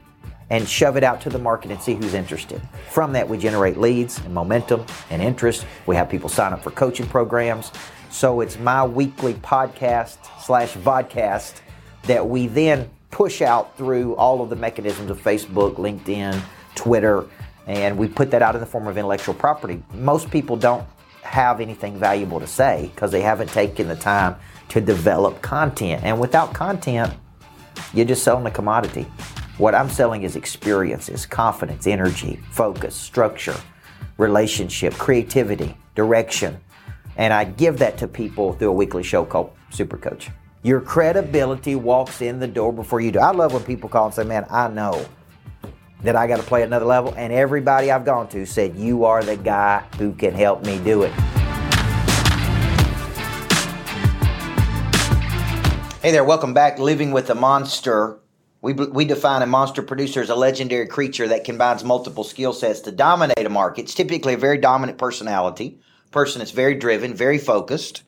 and 0.48 0.68
shove 0.68 0.96
it 0.96 1.04
out 1.04 1.20
to 1.20 1.30
the 1.30 1.38
market 1.38 1.70
and 1.70 1.80
see 1.80 1.94
who's 1.94 2.14
interested. 2.14 2.60
From 2.90 3.12
that, 3.12 3.28
we 3.28 3.38
generate 3.38 3.76
leads 3.76 4.18
and 4.18 4.34
momentum 4.34 4.84
and 5.10 5.22
interest. 5.22 5.66
We 5.86 5.96
have 5.96 6.08
people 6.08 6.28
sign 6.28 6.52
up 6.52 6.62
for 6.62 6.70
coaching 6.70 7.06
programs. 7.06 7.70
So 8.10 8.40
it's 8.40 8.58
my 8.58 8.84
weekly 8.84 9.34
podcast 9.34 10.18
slash 10.42 10.74
vodcast 10.74 11.60
that 12.04 12.26
we 12.26 12.48
then 12.48 12.90
push 13.10 13.42
out 13.42 13.76
through 13.76 14.16
all 14.16 14.42
of 14.42 14.50
the 14.50 14.56
mechanisms 14.56 15.10
of 15.10 15.22
Facebook, 15.22 15.76
LinkedIn, 15.76 16.40
Twitter, 16.74 17.26
and 17.70 17.96
we 17.96 18.08
put 18.08 18.32
that 18.32 18.42
out 18.42 18.56
in 18.56 18.60
the 18.60 18.66
form 18.66 18.88
of 18.88 18.98
intellectual 18.98 19.34
property. 19.34 19.80
Most 19.94 20.28
people 20.30 20.56
don't 20.56 20.84
have 21.22 21.60
anything 21.60 21.96
valuable 21.96 22.40
to 22.40 22.46
say 22.46 22.90
because 22.92 23.12
they 23.12 23.20
haven't 23.20 23.50
taken 23.50 23.86
the 23.86 23.94
time 23.94 24.34
to 24.70 24.80
develop 24.80 25.40
content. 25.40 26.02
And 26.02 26.18
without 26.18 26.52
content, 26.52 27.14
you're 27.94 28.06
just 28.06 28.24
selling 28.24 28.44
a 28.46 28.50
commodity. 28.50 29.02
What 29.56 29.76
I'm 29.76 29.88
selling 29.88 30.24
is 30.24 30.34
experiences, 30.34 31.26
confidence, 31.26 31.86
energy, 31.86 32.40
focus, 32.50 32.96
structure, 32.96 33.56
relationship, 34.18 34.94
creativity, 34.94 35.76
direction. 35.94 36.58
And 37.16 37.32
I 37.32 37.44
give 37.44 37.78
that 37.78 37.98
to 37.98 38.08
people 38.08 38.54
through 38.54 38.70
a 38.70 38.72
weekly 38.72 39.04
show 39.04 39.24
called 39.24 39.52
Super 39.70 39.96
Coach. 39.96 40.30
Your 40.64 40.80
credibility 40.80 41.76
walks 41.76 42.20
in 42.20 42.40
the 42.40 42.48
door 42.48 42.72
before 42.72 43.00
you 43.00 43.12
do. 43.12 43.20
I 43.20 43.30
love 43.30 43.52
when 43.52 43.62
people 43.62 43.88
call 43.88 44.06
and 44.06 44.14
say, 44.14 44.24
Man, 44.24 44.44
I 44.50 44.68
know 44.68 45.06
that 46.02 46.16
I 46.16 46.26
got 46.26 46.38
to 46.38 46.42
play 46.42 46.62
another 46.62 46.86
level. 46.86 47.14
And 47.16 47.32
everybody 47.32 47.90
I've 47.90 48.04
gone 48.04 48.28
to 48.28 48.46
said, 48.46 48.76
You 48.76 49.04
are 49.04 49.22
the 49.22 49.36
guy 49.36 49.84
who 49.98 50.12
can 50.12 50.34
help 50.34 50.64
me 50.64 50.78
do 50.78 51.02
it. 51.02 51.12
Hey 56.02 56.12
there, 56.12 56.24
welcome 56.24 56.54
back. 56.54 56.78
Living 56.78 57.12
with 57.12 57.28
a 57.30 57.34
Monster. 57.34 58.18
We, 58.62 58.74
we 58.74 59.06
define 59.06 59.40
a 59.40 59.46
monster 59.46 59.80
producer 59.80 60.20
as 60.20 60.28
a 60.28 60.34
legendary 60.34 60.86
creature 60.86 61.26
that 61.28 61.44
combines 61.44 61.82
multiple 61.82 62.24
skill 62.24 62.52
sets 62.52 62.80
to 62.80 62.92
dominate 62.92 63.46
a 63.46 63.48
market. 63.48 63.82
It's 63.82 63.94
typically 63.94 64.34
a 64.34 64.36
very 64.36 64.58
dominant 64.58 64.98
personality, 64.98 65.80
person 66.10 66.40
that's 66.40 66.50
very 66.50 66.74
driven, 66.74 67.14
very 67.14 67.38
focused. 67.38 68.02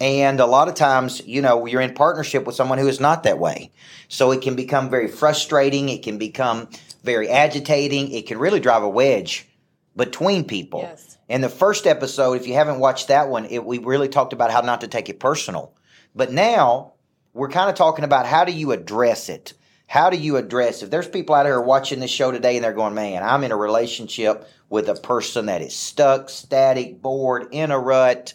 And 0.00 0.40
a 0.40 0.46
lot 0.46 0.68
of 0.68 0.74
times, 0.74 1.20
you 1.26 1.42
know, 1.42 1.66
you're 1.66 1.80
in 1.80 1.92
partnership 1.92 2.46
with 2.46 2.54
someone 2.54 2.78
who 2.78 2.88
is 2.88 3.00
not 3.00 3.24
that 3.24 3.38
way. 3.38 3.70
So 4.08 4.30
it 4.30 4.40
can 4.40 4.54
become 4.54 4.88
very 4.88 5.08
frustrating. 5.08 5.88
It 5.88 6.02
can 6.02 6.16
become 6.18 6.68
very 7.02 7.28
agitating. 7.28 8.12
It 8.12 8.26
can 8.26 8.38
really 8.38 8.60
drive 8.60 8.82
a 8.82 8.88
wedge 8.88 9.48
between 9.96 10.44
people. 10.44 10.80
Yes. 10.82 11.18
In 11.28 11.40
the 11.40 11.48
first 11.48 11.86
episode, 11.86 12.34
if 12.34 12.46
you 12.46 12.54
haven't 12.54 12.80
watched 12.80 13.08
that 13.08 13.28
one, 13.28 13.44
it, 13.46 13.64
we 13.64 13.78
really 13.78 14.08
talked 14.08 14.32
about 14.32 14.50
how 14.50 14.60
not 14.60 14.80
to 14.80 14.88
take 14.88 15.08
it 15.08 15.20
personal. 15.20 15.74
But 16.14 16.32
now 16.32 16.94
we're 17.34 17.50
kind 17.50 17.68
of 17.68 17.76
talking 17.76 18.04
about 18.04 18.26
how 18.26 18.44
do 18.44 18.52
you 18.52 18.72
address 18.72 19.28
it? 19.28 19.54
How 19.86 20.10
do 20.10 20.16
you 20.16 20.36
address 20.36 20.82
if 20.82 20.90
there's 20.90 21.08
people 21.08 21.34
out 21.34 21.46
here 21.46 21.60
watching 21.60 22.00
this 22.00 22.10
show 22.10 22.30
today 22.30 22.56
and 22.56 22.64
they're 22.64 22.72
going, 22.72 22.94
man, 22.94 23.22
I'm 23.22 23.42
in 23.44 23.52
a 23.52 23.56
relationship 23.56 24.46
with 24.68 24.88
a 24.88 24.94
person 24.94 25.46
that 25.46 25.62
is 25.62 25.74
stuck, 25.74 26.28
static, 26.28 27.00
bored, 27.00 27.48
in 27.52 27.70
a 27.70 27.78
rut 27.78 28.34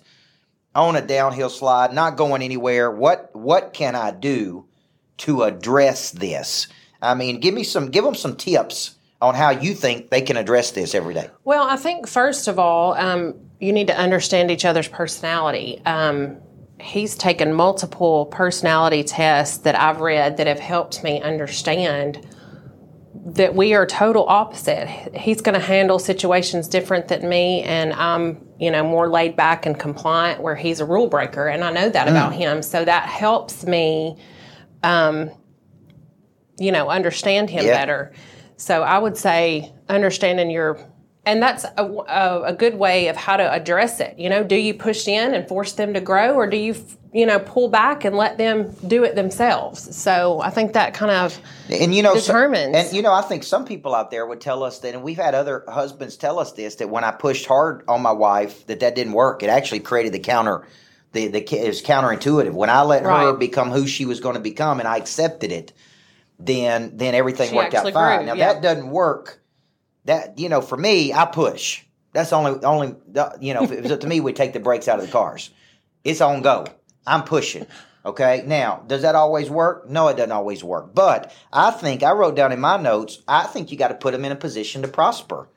on 0.73 0.95
a 0.95 1.01
downhill 1.01 1.49
slide, 1.49 1.93
not 1.93 2.17
going 2.17 2.41
anywhere. 2.41 2.89
What 2.89 3.35
what 3.35 3.73
can 3.73 3.95
I 3.95 4.11
do 4.11 4.65
to 5.17 5.43
address 5.43 6.11
this? 6.11 6.67
I 7.03 7.13
mean, 7.13 7.39
give 7.39 7.53
me 7.53 7.63
some 7.63 7.89
give 7.91 8.03
them 8.03 8.15
some 8.15 8.35
tips 8.35 8.95
on 9.21 9.35
how 9.35 9.51
you 9.51 9.73
think 9.73 10.09
they 10.09 10.21
can 10.21 10.37
address 10.37 10.71
this 10.71 10.95
every 10.95 11.13
day. 11.13 11.29
Well, 11.43 11.63
I 11.69 11.75
think 11.75 12.07
first 12.07 12.47
of 12.47 12.59
all, 12.59 12.93
um, 12.93 13.35
you 13.59 13.71
need 13.71 13.87
to 13.87 13.97
understand 13.97 14.51
each 14.51 14.65
other's 14.65 14.87
personality. 14.87 15.81
Um, 15.85 16.37
he's 16.79 17.15
taken 17.15 17.53
multiple 17.53 18.25
personality 18.25 19.03
tests 19.03 19.59
that 19.59 19.79
I've 19.79 20.01
read 20.01 20.37
that 20.37 20.47
have 20.47 20.59
helped 20.59 21.03
me 21.03 21.21
understand 21.21 22.27
that 23.25 23.55
we 23.55 23.73
are 23.73 23.85
total 23.85 24.27
opposite. 24.27 24.87
He's 25.15 25.39
going 25.39 25.57
to 25.57 25.65
handle 25.65 25.97
situations 25.99 26.67
different 26.67 27.07
than 27.07 27.29
me, 27.29 27.61
and 27.61 27.93
I'm, 27.93 28.45
you 28.59 28.69
know, 28.69 28.83
more 28.83 29.07
laid 29.07 29.37
back 29.37 29.65
and 29.65 29.79
compliant, 29.79 30.41
where 30.41 30.55
he's 30.55 30.81
a 30.81 30.85
rule 30.85 31.07
breaker, 31.07 31.47
and 31.47 31.63
I 31.63 31.71
know 31.71 31.89
that 31.89 32.07
mm. 32.07 32.11
about 32.11 32.33
him. 32.33 32.61
So 32.61 32.83
that 32.83 33.07
helps 33.07 33.65
me, 33.65 34.17
um, 34.81 35.31
you 36.57 36.71
know, 36.71 36.89
understand 36.89 37.49
him 37.49 37.65
yeah. 37.65 37.77
better. 37.77 38.13
So 38.57 38.83
I 38.83 38.97
would 38.97 39.17
say 39.17 39.73
understanding 39.89 40.49
your 40.49 40.79
and 41.25 41.41
that's 41.41 41.63
a, 41.63 41.83
a, 41.85 42.43
a, 42.47 42.53
good 42.53 42.75
way 42.75 43.07
of 43.07 43.15
how 43.15 43.37
to 43.37 43.51
address 43.51 43.99
it. 43.99 44.19
You 44.19 44.29
know, 44.29 44.43
do 44.43 44.55
you 44.55 44.73
push 44.73 45.07
in 45.07 45.33
and 45.33 45.47
force 45.47 45.73
them 45.73 45.93
to 45.93 46.01
grow, 46.01 46.33
or 46.33 46.47
do 46.47 46.57
you, 46.57 46.75
you 47.13 47.25
know, 47.25 47.39
pull 47.39 47.69
back 47.69 48.03
and 48.03 48.17
let 48.17 48.37
them 48.37 48.75
do 48.87 49.05
it 49.05 49.15
themselves? 49.15 49.95
So 49.95 50.41
I 50.41 50.49
think 50.49 50.73
that 50.73 50.93
kind 50.93 51.11
of 51.11 51.39
and 51.69 51.95
you 51.95 52.03
know 52.03 52.13
determines. 52.13 52.73
So, 52.73 52.79
and 52.79 52.93
you 52.93 53.01
know, 53.01 53.13
I 53.13 53.21
think 53.21 53.43
some 53.43 53.63
people 53.63 53.95
out 53.95 54.11
there 54.11 54.25
would 54.25 54.41
tell 54.41 54.63
us 54.63 54.79
that, 54.79 54.93
and 54.93 55.03
we've 55.03 55.17
had 55.17 55.33
other 55.33 55.63
husbands 55.67 56.17
tell 56.17 56.39
us 56.39 56.51
this 56.51 56.75
that 56.75 56.89
when 56.89 57.05
I 57.05 57.11
pushed 57.11 57.45
hard 57.45 57.83
on 57.87 58.01
my 58.01 58.11
wife, 58.11 58.67
that 58.67 58.81
that 58.81 58.95
didn't 58.95 59.13
work. 59.13 59.43
It 59.43 59.49
actually 59.49 59.79
created 59.79 60.11
the 60.11 60.19
counter. 60.19 60.67
The, 61.13 61.27
the 61.27 61.39
it 61.39 61.67
was 61.67 61.81
counterintuitive. 61.81 62.51
When 62.51 62.69
I 62.69 62.81
let 62.81 63.03
right. 63.03 63.27
her 63.27 63.33
become 63.33 63.71
who 63.71 63.87
she 63.87 64.05
was 64.05 64.19
going 64.19 64.35
to 64.35 64.41
become, 64.41 64.79
and 64.79 64.89
I 64.89 64.97
accepted 64.97 65.53
it, 65.53 65.71
then 66.45 66.97
then 66.97 67.15
everything 67.15 67.49
she 67.49 67.55
worked 67.55 67.73
out 67.73 67.91
fine. 67.93 68.19
Grew, 68.19 68.25
now 68.27 68.33
yeah. 68.33 68.53
that 68.53 68.61
doesn't 68.61 68.89
work. 68.89 69.41
That 70.05 70.37
you 70.37 70.49
know 70.49 70.61
for 70.61 70.77
me 70.77 71.13
i 71.13 71.25
push. 71.25 71.83
That's 72.11 72.33
only 72.33 72.63
only 72.63 72.95
you 73.39 73.53
know 73.53 73.63
if 73.63 73.71
it 73.71 73.81
was 73.83 73.91
up 73.91 74.01
to 74.01 74.07
me 74.07 74.19
we'd 74.19 74.35
take 74.35 74.53
the 74.53 74.59
brakes 74.59 74.87
out 74.87 74.99
of 74.99 75.05
the 75.05 75.11
cars. 75.11 75.49
It's 76.03 76.21
on 76.21 76.41
go 76.41 76.65
i'm 77.05 77.23
pushing 77.23 77.65
okay? 78.05 78.43
Now 78.45 78.83
does 78.87 79.03
that 79.03 79.15
always 79.15 79.49
work? 79.49 79.89
No 79.89 80.07
it 80.09 80.17
doesn't 80.17 80.31
always 80.31 80.63
work. 80.63 80.93
But 80.93 81.33
i 81.51 81.71
think 81.71 82.03
i 82.03 82.11
wrote 82.11 82.35
down 82.35 82.51
in 82.51 82.59
my 82.59 82.77
notes 82.77 83.21
i 83.27 83.43
think 83.43 83.71
you 83.71 83.77
got 83.77 83.89
to 83.89 83.95
put 83.95 84.11
them 84.11 84.25
in 84.25 84.31
a 84.31 84.35
position 84.37 84.81
to 84.81 84.87
prosper 84.87 85.47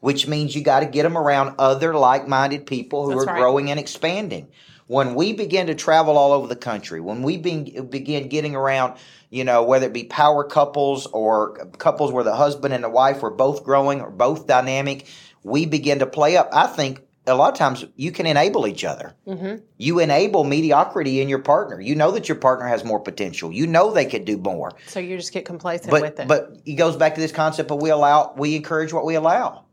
which 0.00 0.28
means 0.28 0.54
you 0.54 0.62
got 0.62 0.80
to 0.80 0.86
get 0.86 1.02
them 1.04 1.16
around 1.16 1.54
other 1.58 1.94
like-minded 1.94 2.66
people 2.66 3.06
who 3.06 3.12
that's 3.12 3.22
are 3.22 3.32
right. 3.32 3.40
growing 3.40 3.70
and 3.70 3.80
expanding 3.80 4.46
when 4.86 5.14
we 5.14 5.32
begin 5.32 5.66
to 5.68 5.74
travel 5.74 6.18
all 6.18 6.32
over 6.32 6.46
the 6.46 6.56
country 6.56 7.00
when 7.00 7.22
we 7.22 7.36
be, 7.36 7.80
begin 7.80 8.28
getting 8.28 8.54
around 8.54 8.96
you 9.34 9.42
know, 9.42 9.64
whether 9.64 9.86
it 9.86 9.92
be 9.92 10.04
power 10.04 10.44
couples 10.44 11.06
or 11.06 11.66
couples 11.78 12.12
where 12.12 12.22
the 12.22 12.36
husband 12.36 12.72
and 12.72 12.84
the 12.84 12.88
wife 12.88 13.20
were 13.20 13.32
both 13.32 13.64
growing 13.64 14.00
or 14.00 14.08
both 14.08 14.46
dynamic, 14.46 15.08
we 15.42 15.66
begin 15.66 15.98
to 15.98 16.06
play 16.06 16.36
up. 16.36 16.48
I 16.52 16.68
think 16.68 17.00
a 17.26 17.34
lot 17.34 17.50
of 17.50 17.58
times 17.58 17.84
you 17.96 18.12
can 18.12 18.26
enable 18.26 18.64
each 18.64 18.84
other. 18.84 19.12
Mm-hmm. 19.26 19.56
You 19.76 19.98
enable 19.98 20.44
mediocrity 20.44 21.20
in 21.20 21.28
your 21.28 21.40
partner. 21.40 21.80
You 21.80 21.96
know 21.96 22.12
that 22.12 22.28
your 22.28 22.36
partner 22.36 22.68
has 22.68 22.84
more 22.84 23.00
potential. 23.00 23.50
You 23.50 23.66
know 23.66 23.90
they 23.90 24.04
could 24.04 24.24
do 24.24 24.36
more. 24.36 24.70
So 24.86 25.00
you 25.00 25.16
just 25.16 25.32
get 25.32 25.44
complacent 25.44 25.90
but, 25.90 26.02
with 26.02 26.20
it. 26.20 26.28
But 26.28 26.58
it 26.64 26.74
goes 26.74 26.96
back 26.96 27.16
to 27.16 27.20
this 27.20 27.32
concept 27.32 27.72
of 27.72 27.82
we 27.82 27.90
allow, 27.90 28.34
we 28.36 28.54
encourage 28.54 28.92
what 28.92 29.04
we 29.04 29.16
allow. 29.16 29.63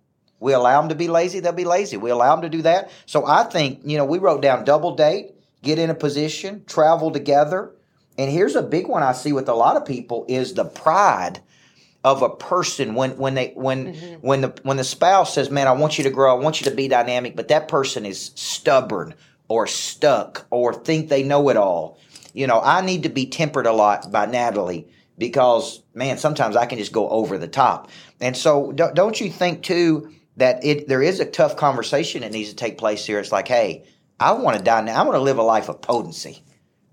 We 0.41 0.53
allow 0.53 0.81
them 0.81 0.89
to 0.89 0.95
be 0.95 1.07
lazy, 1.07 1.39
they'll 1.39 1.53
be 1.53 1.65
lazy. 1.65 1.95
We 1.95 2.09
allow 2.09 2.35
them 2.35 2.41
to 2.41 2.49
do 2.49 2.63
that. 2.63 2.91
So 3.05 3.25
I 3.25 3.43
think, 3.43 3.81
you 3.85 3.97
know, 3.97 4.05
we 4.05 4.17
wrote 4.17 4.41
down 4.41 4.65
double 4.65 4.95
date, 4.95 5.35
get 5.61 5.79
in 5.79 5.89
a 5.89 5.95
position, 5.95 6.65
travel 6.65 7.11
together, 7.11 7.71
and 8.17 8.29
here's 8.29 8.55
a 8.55 8.63
big 8.63 8.87
one 8.87 9.03
I 9.03 9.13
see 9.13 9.33
with 9.33 9.47
a 9.47 9.53
lot 9.53 9.77
of 9.77 9.85
people 9.85 10.25
is 10.27 10.53
the 10.53 10.65
pride 10.65 11.39
of 12.03 12.23
a 12.23 12.29
person 12.29 12.95
when 12.95 13.17
when 13.17 13.35
they 13.35 13.53
when 13.55 13.93
mm-hmm. 13.93 14.15
when 14.15 14.41
the 14.41 14.53
when 14.63 14.77
the 14.77 14.83
spouse 14.83 15.33
says, 15.33 15.49
"Man, 15.49 15.67
I 15.67 15.71
want 15.71 15.97
you 15.97 16.03
to 16.03 16.09
grow. 16.09 16.35
I 16.35 16.39
want 16.39 16.59
you 16.59 16.69
to 16.69 16.75
be 16.75 16.87
dynamic," 16.87 17.35
but 17.35 17.47
that 17.47 17.67
person 17.67 18.05
is 18.05 18.31
stubborn 18.35 19.13
or 19.47 19.67
stuck 19.67 20.45
or 20.49 20.73
think 20.73 21.09
they 21.09 21.23
know 21.23 21.49
it 21.49 21.57
all. 21.57 21.99
You 22.33 22.47
know, 22.47 22.59
I 22.61 22.81
need 22.81 23.03
to 23.03 23.09
be 23.09 23.27
tempered 23.27 23.67
a 23.67 23.73
lot 23.73 24.11
by 24.11 24.25
Natalie 24.25 24.87
because 25.17 25.83
man, 25.93 26.17
sometimes 26.17 26.55
I 26.55 26.65
can 26.65 26.79
just 26.79 26.91
go 26.91 27.07
over 27.09 27.37
the 27.37 27.47
top. 27.47 27.89
And 28.19 28.35
so, 28.35 28.71
don't, 28.71 28.95
don't 28.95 29.19
you 29.19 29.29
think 29.29 29.61
too 29.61 30.11
that 30.37 30.63
it 30.63 30.87
there 30.87 31.01
is 31.03 31.19
a 31.19 31.25
tough 31.25 31.55
conversation 31.57 32.21
that 32.21 32.31
needs 32.31 32.49
to 32.49 32.55
take 32.55 32.77
place 32.77 33.05
here? 33.05 33.19
It's 33.19 33.31
like, 33.31 33.47
hey, 33.47 33.85
I 34.19 34.33
want 34.33 34.57
to 34.57 34.63
die 34.63 34.81
now. 34.81 34.99
I 34.99 35.03
want 35.03 35.15
to 35.15 35.21
live 35.21 35.37
a 35.37 35.43
life 35.43 35.69
of 35.69 35.81
potency. 35.81 36.43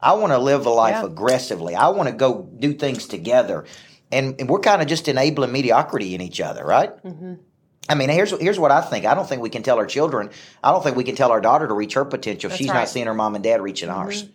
I 0.00 0.12
want 0.14 0.32
to 0.32 0.38
live 0.38 0.64
a 0.66 0.70
life 0.70 0.96
Yeah. 1.00 1.06
aggressively. 1.06 1.74
I 1.74 1.88
want 1.88 2.08
to 2.08 2.14
go 2.14 2.48
do 2.58 2.72
things 2.74 3.06
together. 3.06 3.64
And, 4.10 4.40
and 4.40 4.48
we're 4.48 4.60
kind 4.60 4.80
of 4.80 4.88
just 4.88 5.08
enabling 5.08 5.52
mediocrity 5.52 6.14
in 6.14 6.20
each 6.20 6.40
other, 6.40 6.64
right? 6.64 6.90
Mm-hmm. 7.04 7.34
I 7.90 7.94
mean, 7.94 8.08
here's 8.08 8.30
here's 8.38 8.58
what 8.58 8.70
I 8.70 8.80
think. 8.80 9.04
I 9.06 9.14
don't 9.14 9.28
think 9.28 9.42
we 9.42 9.50
can 9.50 9.62
tell 9.62 9.76
our 9.78 9.86
children. 9.86 10.30
I 10.62 10.70
don't 10.72 10.82
think 10.82 10.96
we 10.96 11.04
can 11.04 11.16
tell 11.16 11.30
our 11.30 11.40
daughter 11.40 11.66
to 11.66 11.74
reach 11.74 11.94
her 11.94 12.04
potential. 12.04 12.48
if 12.48 12.52
That's 12.52 12.58
She's 12.58 12.68
right. 12.68 12.74
Mm-hmm. 12.74 12.80
not 12.82 12.88
seeing 12.88 13.06
her 13.06 13.14
mom 13.14 13.34
and 13.34 13.42
dad 13.44 13.60
reaching 13.60 13.88
ours. 13.90 14.26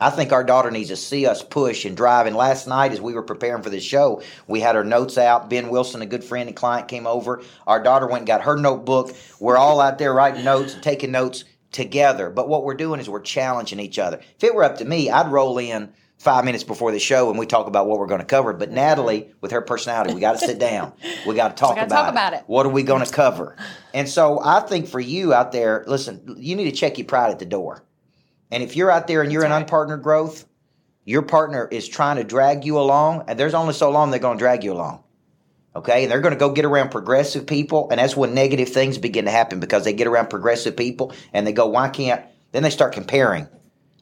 I 0.00 0.10
think 0.10 0.32
our 0.32 0.44
daughter 0.44 0.70
needs 0.70 0.90
to 0.90 0.96
see 0.96 1.26
us 1.26 1.42
push 1.42 1.84
and 1.84 1.96
drive. 1.96 2.26
And 2.26 2.36
last 2.36 2.68
night, 2.68 2.92
as 2.92 3.00
we 3.00 3.14
were 3.14 3.22
preparing 3.22 3.62
for 3.62 3.70
the 3.70 3.80
show, 3.80 4.22
we 4.46 4.60
had 4.60 4.76
our 4.76 4.84
notes 4.84 5.18
out. 5.18 5.50
Ben 5.50 5.70
Wilson, 5.70 6.02
a 6.02 6.06
good 6.06 6.22
friend 6.22 6.48
and 6.48 6.56
client, 6.56 6.88
came 6.88 7.06
over. 7.06 7.42
Our 7.66 7.82
daughter 7.82 8.06
went 8.06 8.18
and 8.18 8.26
got 8.26 8.42
her 8.42 8.56
notebook. 8.56 9.14
We're 9.40 9.56
all 9.56 9.80
out 9.80 9.98
there 9.98 10.14
writing 10.14 10.44
notes 10.44 10.74
and 10.74 10.82
taking 10.82 11.10
notes 11.10 11.44
together. 11.72 12.30
But 12.30 12.48
what 12.48 12.64
we're 12.64 12.74
doing 12.74 13.00
is 13.00 13.10
we're 13.10 13.20
challenging 13.20 13.80
each 13.80 13.98
other. 13.98 14.18
If 14.36 14.44
it 14.44 14.54
were 14.54 14.64
up 14.64 14.78
to 14.78 14.84
me, 14.84 15.10
I'd 15.10 15.32
roll 15.32 15.58
in 15.58 15.92
five 16.18 16.44
minutes 16.44 16.64
before 16.64 16.90
the 16.90 16.98
show 16.98 17.30
and 17.30 17.38
we 17.38 17.46
talk 17.46 17.66
about 17.66 17.86
what 17.86 17.98
we're 17.98 18.06
going 18.06 18.20
to 18.20 18.26
cover. 18.26 18.52
But 18.52 18.70
Natalie, 18.70 19.32
with 19.40 19.52
her 19.52 19.60
personality, 19.60 20.14
we 20.14 20.20
got 20.20 20.38
to 20.38 20.46
sit 20.46 20.58
down. 20.58 20.92
We 21.26 21.34
got 21.34 21.56
to 21.56 21.60
talk, 21.60 21.76
about, 21.76 21.88
talk 21.88 22.10
about 22.10 22.34
it. 22.34 22.42
What 22.46 22.66
are 22.66 22.70
we 22.70 22.82
going 22.82 23.04
to 23.04 23.12
cover? 23.12 23.56
And 23.94 24.08
so 24.08 24.40
I 24.42 24.60
think 24.60 24.88
for 24.88 25.00
you 25.00 25.32
out 25.32 25.52
there, 25.52 25.84
listen, 25.86 26.36
you 26.38 26.56
need 26.56 26.64
to 26.64 26.72
check 26.72 26.98
your 26.98 27.06
pride 27.06 27.30
at 27.30 27.38
the 27.38 27.46
door. 27.46 27.84
And 28.50 28.62
if 28.62 28.76
you're 28.76 28.90
out 28.90 29.06
there 29.06 29.22
and 29.22 29.32
you're 29.32 29.44
in 29.44 29.50
right. 29.50 29.66
unpartnered 29.66 30.02
growth, 30.02 30.46
your 31.04 31.22
partner 31.22 31.66
is 31.70 31.88
trying 31.88 32.16
to 32.16 32.24
drag 32.24 32.64
you 32.64 32.78
along, 32.78 33.24
and 33.28 33.38
there's 33.38 33.54
only 33.54 33.74
so 33.74 33.90
long 33.90 34.10
they're 34.10 34.20
going 34.20 34.38
to 34.38 34.42
drag 34.42 34.64
you 34.64 34.72
along. 34.72 35.02
Okay, 35.76 36.02
and 36.02 36.12
they're 36.12 36.20
going 36.20 36.34
to 36.34 36.38
go 36.38 36.50
get 36.50 36.64
around 36.64 36.90
progressive 36.90 37.46
people, 37.46 37.88
and 37.90 37.98
that's 37.98 38.16
when 38.16 38.34
negative 38.34 38.70
things 38.70 38.98
begin 38.98 39.26
to 39.26 39.30
happen 39.30 39.60
because 39.60 39.84
they 39.84 39.92
get 39.92 40.06
around 40.06 40.28
progressive 40.28 40.76
people 40.76 41.12
and 41.32 41.46
they 41.46 41.52
go, 41.52 41.66
"Why 41.66 41.88
can't?" 41.88 42.24
Then 42.52 42.62
they 42.62 42.70
start 42.70 42.94
comparing. 42.94 43.46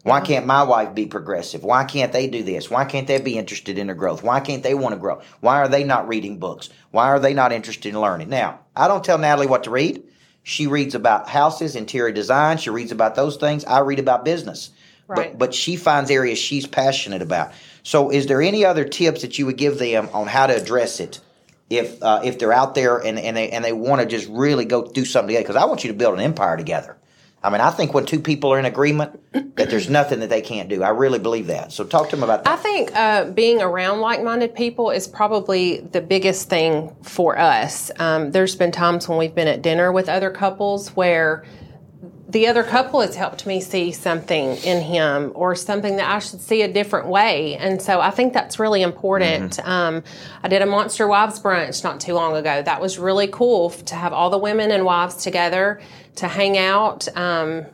Why 0.07 0.21
can't 0.21 0.47
my 0.47 0.63
wife 0.63 0.95
be 0.95 1.07
progressive? 1.07 1.65
Why 1.65 1.83
can't 1.83 2.13
they 2.13 2.29
do 2.29 2.45
this? 2.45 2.71
Why 2.71 2.85
can't 2.85 3.09
they 3.09 3.21
be 3.21 3.37
interested 3.37 3.77
in 3.77 3.89
their 3.89 3.97
growth? 3.97 4.23
Why 4.23 4.39
can't 4.39 4.63
they 4.63 4.73
want 4.73 4.95
to 4.95 5.01
grow? 5.01 5.21
Why 5.41 5.57
are 5.57 5.69
they 5.69 5.83
not 5.83 6.07
reading 6.07 6.39
books? 6.39 6.71
Why 6.93 7.09
are 7.09 7.19
they 7.19 7.35
not 7.35 7.53
interested 7.53 7.89
in 7.89 8.01
learning? 8.01 8.29
Now, 8.29 8.61
I 8.77 8.87
don't 8.87 9.05
tell 9.05 9.19
Natalie 9.19 9.49
what 9.49 9.65
to 9.65 9.71
read. 9.71 10.05
She 10.49 10.69
reads 10.69 10.95
about 10.95 11.29
houses, 11.29 11.75
interior 11.75 12.13
design. 12.13 12.59
She 12.59 12.71
reads 12.71 12.93
about 12.93 13.17
those 13.17 13.37
things. 13.37 13.65
I 13.65 13.81
read 13.81 13.99
about 13.99 14.25
business. 14.25 14.71
Right. 15.09 15.33
But, 15.33 15.39
but 15.39 15.55
she 15.55 15.75
finds 15.75 16.09
areas 16.09 16.39
she's 16.39 16.69
passionate 16.69 17.21
about. 17.21 17.51
So, 17.83 18.11
is 18.11 18.29
there 18.29 18.41
any 18.41 18.65
other 18.65 18.85
tips 18.85 19.23
that 19.23 19.41
you 19.41 19.47
would 19.47 19.57
give 19.57 19.81
them 19.81 20.09
on 20.13 20.29
how 20.29 20.47
to 20.47 20.55
address 20.55 21.01
it 21.01 21.19
if 21.69 22.01
uh, 22.01 22.21
if 22.23 22.39
they're 22.39 22.53
out 22.53 22.77
there 22.77 22.99
and, 22.99 23.19
and 23.19 23.37
they 23.37 23.51
and 23.51 23.65
they 23.65 23.73
want 23.73 24.03
to 24.03 24.07
just 24.07 24.29
really 24.29 24.65
go 24.65 24.87
do 24.87 25.05
something 25.05 25.35
together? 25.35 25.43
Because 25.43 25.61
I 25.61 25.65
want 25.65 25.83
you 25.83 25.91
to 25.91 25.99
build 25.99 26.15
an 26.15 26.21
empire 26.21 26.57
together. 26.57 26.97
I 27.43 27.51
mean, 27.51 27.61
I 27.61 27.71
think 27.71 27.95
when 27.95 28.07
two 28.07 28.19
people 28.19 28.53
are 28.53 28.59
in 28.59 28.65
agreement, 28.65 29.21
that 29.57 29.71
there's 29.71 29.89
nothing 29.89 30.21
that 30.21 30.31
they 30.31 30.41
can't 30.41 30.69
do. 30.69 30.83
I 30.83 30.89
really 30.89 31.19
believe 31.19 31.47
that. 31.47 31.71
So, 31.71 31.85
talk 31.85 32.11
to 32.11 32.17
them 32.17 32.25
about 32.25 32.45
that. 32.45 32.59
I 32.59 32.61
think 32.61 32.91
uh, 32.97 33.27
being 33.27 33.61
around 33.61 34.01
like-minded 34.01 34.55
people 34.55 34.91
is 34.91 35.07
probably 35.07 35.81
the 35.81 36.01
biggest 36.01 36.49
thing 36.49 36.97
for 37.03 37.39
us. 37.39 37.91
Um, 37.99 38.33
there's 38.33 38.57
been 38.57 38.73
times 38.73 39.09
when 39.09 39.19
we've 39.19 39.35
been 39.35 39.49
at 39.49 39.63
dinner 39.63 39.93
with 39.93 40.09
other 40.09 40.31
couples 40.31 40.89
where 40.97 41.45
the 42.29 42.49
other 42.49 42.65
couple 42.65 43.01
has 43.01 43.15
helped 43.15 43.47
me 43.47 43.61
see 43.61 43.93
something 43.93 44.57
in 44.57 44.83
him 44.83 45.33
or 45.35 45.55
something 45.55 45.97
that 45.97 46.11
I 46.11 46.19
should 46.19 46.41
see 46.41 46.63
a 46.63 46.73
different 46.73 47.07
way. 47.07 47.57
And 47.57 47.81
so 47.81 48.01
I 48.01 48.11
think 48.11 48.33
that's 48.33 48.59
really 48.59 48.83
important. 48.83 49.59
Um, 49.67 50.03
I 50.43 50.49
did 50.49 50.61
a 50.61 50.67
Monster 50.67 51.07
Wives 51.07 51.39
brunch 51.39 51.85
not 51.85 52.01
too 52.01 52.15
long 52.15 52.37
ago. 52.37 52.63
That 52.63 52.81
was 52.81 52.99
really 52.99 53.29
cool 53.29 53.71
to 53.71 53.95
have 53.95 54.13
all 54.13 54.31
the 54.31 54.39
women 54.39 54.73
and 54.73 54.85
wives 54.85 55.17
together 55.23 55.81
to 56.17 56.27
hang 56.27 56.59
out. 56.59 57.07
Um, 57.17 57.67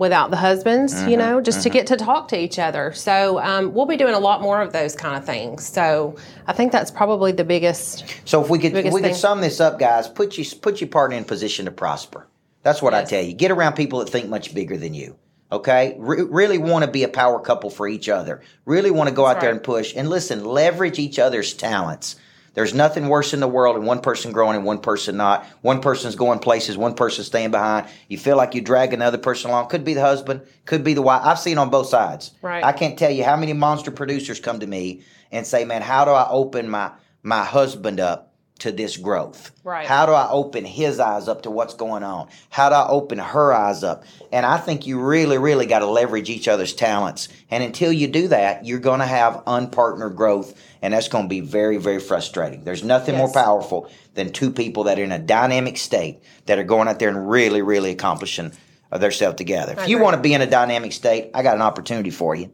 without 0.00 0.30
the 0.30 0.36
husbands, 0.38 1.02
you 1.02 1.14
know, 1.14 1.42
just 1.42 1.62
to 1.62 1.68
get 1.68 1.88
to 1.88 1.94
talk 1.94 2.28
to 2.28 2.38
each 2.38 2.58
other. 2.58 2.90
So 2.94 3.38
um, 3.38 3.74
we'll 3.74 3.84
be 3.84 3.98
doing 3.98 4.14
a 4.14 4.18
lot 4.18 4.40
more 4.40 4.62
of 4.62 4.72
those 4.72 4.96
kind 4.96 5.14
of 5.14 5.26
things. 5.26 5.68
So 5.68 6.16
I 6.46 6.54
think 6.54 6.72
that's 6.72 6.90
probably 6.90 7.32
the 7.32 7.44
biggest. 7.44 8.06
So, 8.24 8.42
if 8.42 8.48
we 8.48 8.58
could 8.58 8.74
if 8.74 8.94
we 8.94 9.02
could 9.02 9.14
sum 9.14 9.42
this 9.42 9.60
up, 9.60 9.78
guys, 9.78 10.08
put 10.08 10.38
you 10.38 10.44
put 10.56 10.80
your 10.80 10.88
partner 10.88 11.18
in 11.18 11.24
position 11.24 11.66
to 11.66 11.70
prosper. 11.70 12.26
That's 12.62 12.82
what 12.82 12.94
I 12.94 13.04
tell 13.04 13.22
you. 13.22 13.32
Get 13.32 13.50
around 13.50 13.74
people 13.74 14.00
that 14.00 14.10
think 14.10 14.28
much 14.28 14.54
bigger 14.54 14.76
than 14.76 14.94
you. 14.94 15.16
Okay, 15.52 15.96
Re- 15.98 16.22
really 16.22 16.58
want 16.58 16.84
to 16.84 16.90
be 16.90 17.02
a 17.02 17.08
power 17.08 17.40
couple 17.40 17.70
for 17.70 17.88
each 17.88 18.08
other. 18.08 18.40
Really 18.66 18.90
want 18.90 19.08
to 19.08 19.14
go 19.14 19.26
out 19.26 19.34
That's 19.34 19.44
there 19.44 19.52
and 19.52 19.62
push 19.62 19.94
and 19.96 20.08
listen. 20.08 20.44
Leverage 20.44 20.98
each 20.98 21.18
other's 21.18 21.54
talents. 21.54 22.16
There's 22.54 22.74
nothing 22.74 23.08
worse 23.08 23.32
in 23.32 23.40
the 23.40 23.48
world 23.48 23.76
than 23.76 23.84
one 23.84 24.00
person 24.00 24.32
growing 24.32 24.56
and 24.56 24.64
one 24.64 24.78
person 24.78 25.16
not. 25.16 25.44
One 25.62 25.80
person's 25.80 26.16
going 26.16 26.40
places, 26.40 26.76
one 26.76 26.94
person's 26.94 27.28
staying 27.28 27.50
behind. 27.52 27.86
You 28.08 28.18
feel 28.18 28.36
like 28.36 28.54
you 28.54 28.60
drag 28.60 28.92
another 28.92 29.18
person 29.18 29.50
along. 29.50 29.68
Could 29.68 29.84
be 29.84 29.94
the 29.94 30.00
husband, 30.00 30.42
could 30.66 30.84
be 30.84 30.94
the 30.94 31.02
wife. 31.02 31.22
I've 31.24 31.38
seen 31.38 31.58
on 31.58 31.70
both 31.70 31.88
sides. 31.88 32.32
Right. 32.42 32.64
I 32.64 32.72
can't 32.72 32.98
tell 32.98 33.10
you 33.10 33.24
how 33.24 33.36
many 33.36 33.52
monster 33.52 33.90
producers 33.90 34.40
come 34.40 34.60
to 34.60 34.66
me 34.66 35.02
and 35.32 35.46
say, 35.46 35.64
"Man, 35.64 35.82
how 35.82 36.04
do 36.04 36.10
I 36.10 36.28
open 36.28 36.68
my 36.68 36.92
my 37.22 37.44
husband 37.44 38.00
up 38.00 38.29
to 38.60 38.72
this 38.72 38.96
growth? 38.96 39.50
Right. 39.64 39.86
How 39.86 40.06
do 40.06 40.12
I 40.12 40.28
open 40.30 40.64
his 40.64 41.00
eyes 41.00 41.28
up 41.28 41.42
to 41.42 41.50
what's 41.50 41.74
going 41.74 42.02
on? 42.02 42.28
How 42.48 42.68
do 42.68 42.74
I 42.76 42.88
open 42.88 43.18
her 43.18 43.52
eyes 43.52 43.84
up?" 43.84 44.04
And 44.32 44.46
I 44.46 44.58
think 44.58 44.86
you 44.86 45.00
really, 45.00 45.38
really 45.38 45.66
got 45.66 45.80
to 45.80 45.86
leverage 45.86 46.30
each 46.30 46.48
other's 46.48 46.74
talents. 46.74 47.28
And 47.50 47.62
until 47.62 47.92
you 47.92 48.06
do 48.06 48.28
that, 48.28 48.64
you're 48.64 48.78
going 48.78 49.00
to 49.00 49.06
have 49.06 49.44
unpartnered 49.46 50.14
growth, 50.14 50.54
and 50.80 50.94
that's 50.94 51.08
going 51.08 51.24
to 51.24 51.28
be 51.28 51.40
very, 51.40 51.76
very 51.76 52.00
frustrating. 52.00 52.64
There's 52.64 52.84
nothing 52.84 53.16
more 53.16 53.32
powerful 53.32 53.90
than 54.14 54.32
two 54.32 54.50
people 54.50 54.84
that 54.84 54.98
are 54.98 55.04
in 55.04 55.12
a 55.12 55.18
dynamic 55.18 55.76
state 55.76 56.22
that 56.46 56.58
are 56.58 56.64
going 56.64 56.88
out 56.88 56.98
there 56.98 57.08
and 57.08 57.28
really, 57.30 57.62
really 57.62 57.90
accomplishing 57.90 58.52
themselves 58.90 59.36
together. 59.36 59.74
If 59.78 59.88
you 59.88 59.96
agree. 59.96 60.04
want 60.04 60.16
to 60.16 60.22
be 60.22 60.34
in 60.34 60.42
a 60.42 60.50
dynamic 60.50 60.92
state, 60.92 61.30
I 61.34 61.42
got 61.42 61.56
an 61.56 61.62
opportunity 61.62 62.10
for 62.10 62.34
you. 62.34 62.50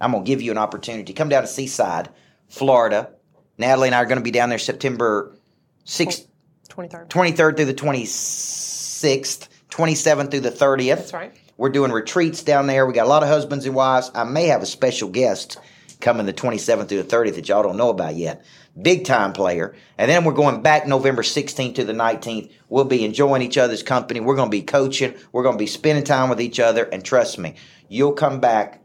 I'm 0.00 0.12
going 0.12 0.24
to 0.24 0.28
give 0.28 0.40
you 0.40 0.50
an 0.50 0.58
opportunity. 0.58 1.12
Come 1.12 1.28
down 1.28 1.42
to 1.42 1.48
Seaside, 1.48 2.08
Florida. 2.48 3.10
Natalie 3.58 3.88
and 3.88 3.94
I 3.94 3.98
are 3.98 4.06
going 4.06 4.18
to 4.18 4.24
be 4.24 4.30
down 4.30 4.48
there 4.48 4.58
September 4.58 5.36
6th, 5.90 6.28
23rd. 6.68 7.08
23rd 7.08 7.56
through 7.56 7.64
the 7.64 7.74
26th, 7.74 9.48
27th 9.70 10.30
through 10.30 10.40
the 10.40 10.50
30th. 10.52 10.96
That's 10.96 11.12
right. 11.12 11.36
We're 11.56 11.70
doing 11.70 11.90
retreats 11.90 12.44
down 12.44 12.68
there. 12.68 12.86
We 12.86 12.92
got 12.92 13.06
a 13.06 13.08
lot 13.08 13.24
of 13.24 13.28
husbands 13.28 13.66
and 13.66 13.74
wives. 13.74 14.08
I 14.14 14.22
may 14.22 14.46
have 14.46 14.62
a 14.62 14.66
special 14.66 15.08
guest 15.08 15.58
coming 16.00 16.26
the 16.26 16.32
27th 16.32 16.88
through 16.88 17.02
the 17.02 17.16
30th 17.16 17.34
that 17.34 17.48
y'all 17.48 17.64
don't 17.64 17.76
know 17.76 17.88
about 17.90 18.14
yet. 18.14 18.44
Big 18.80 19.04
time 19.04 19.32
player. 19.32 19.74
And 19.98 20.08
then 20.08 20.24
we're 20.24 20.32
going 20.32 20.62
back 20.62 20.86
November 20.86 21.22
16th 21.22 21.74
to 21.74 21.84
the 21.84 21.92
19th. 21.92 22.52
We'll 22.68 22.84
be 22.84 23.04
enjoying 23.04 23.42
each 23.42 23.58
other's 23.58 23.82
company. 23.82 24.20
We're 24.20 24.36
going 24.36 24.48
to 24.48 24.56
be 24.56 24.62
coaching. 24.62 25.14
We're 25.32 25.42
going 25.42 25.56
to 25.56 25.62
be 25.62 25.66
spending 25.66 26.04
time 26.04 26.30
with 26.30 26.40
each 26.40 26.60
other. 26.60 26.84
And 26.84 27.04
trust 27.04 27.36
me, 27.36 27.56
you'll 27.88 28.12
come 28.12 28.38
back 28.38 28.80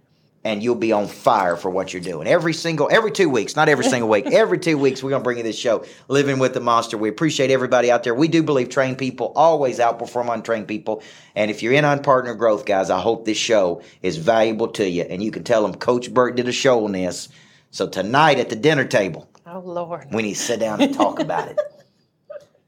and 0.45 0.61
you'll 0.61 0.75
be 0.75 0.91
on 0.91 1.07
fire 1.07 1.57
for 1.57 1.71
what 1.71 1.91
you're 1.91 2.03
doing. 2.03 2.27
Every 2.27 2.53
single, 2.53 2.87
every 2.91 3.11
two 3.11 3.27
weeks, 3.29 3.55
not 3.55 3.67
every 3.67 3.83
single 3.83 4.07
week, 4.07 4.27
every 4.31 4.59
two 4.59 4.77
weeks, 4.77 5.01
we're 5.01 5.09
going 5.09 5.21
to 5.21 5.23
bring 5.23 5.37
you 5.37 5.43
this 5.43 5.57
show, 5.57 5.83
Living 6.07 6.37
with 6.37 6.53
the 6.53 6.59
Monster. 6.59 6.99
We 6.99 7.09
appreciate 7.09 7.49
everybody 7.49 7.89
out 7.91 8.03
there. 8.03 8.13
We 8.13 8.27
do 8.27 8.43
believe 8.43 8.69
trained 8.69 8.99
people 8.99 9.33
always 9.35 9.79
outperform 9.79 10.31
untrained 10.31 10.67
people. 10.67 11.01
And 11.35 11.49
if 11.49 11.63
you're 11.63 11.73
in 11.73 11.83
on 11.83 12.03
partner 12.03 12.35
growth, 12.35 12.65
guys, 12.65 12.91
I 12.91 12.99
hope 12.99 13.25
this 13.25 13.39
show 13.39 13.81
is 14.03 14.17
valuable 14.17 14.67
to 14.73 14.87
you. 14.87 15.01
And 15.01 15.23
you 15.23 15.31
can 15.31 15.43
tell 15.43 15.63
them 15.63 15.73
Coach 15.73 16.13
Burt 16.13 16.35
did 16.35 16.47
a 16.47 16.53
show 16.53 16.85
on 16.85 16.91
this. 16.91 17.27
So 17.71 17.87
tonight 17.87 18.37
at 18.37 18.49
the 18.49 18.55
dinner 18.55 18.85
table, 18.85 19.27
Oh, 19.47 19.59
Lord. 19.59 20.07
we 20.11 20.21
need 20.21 20.35
to 20.35 20.39
sit 20.39 20.59
down 20.59 20.79
and 20.79 20.93
talk 20.93 21.19
about 21.19 21.47
it. 21.49 21.59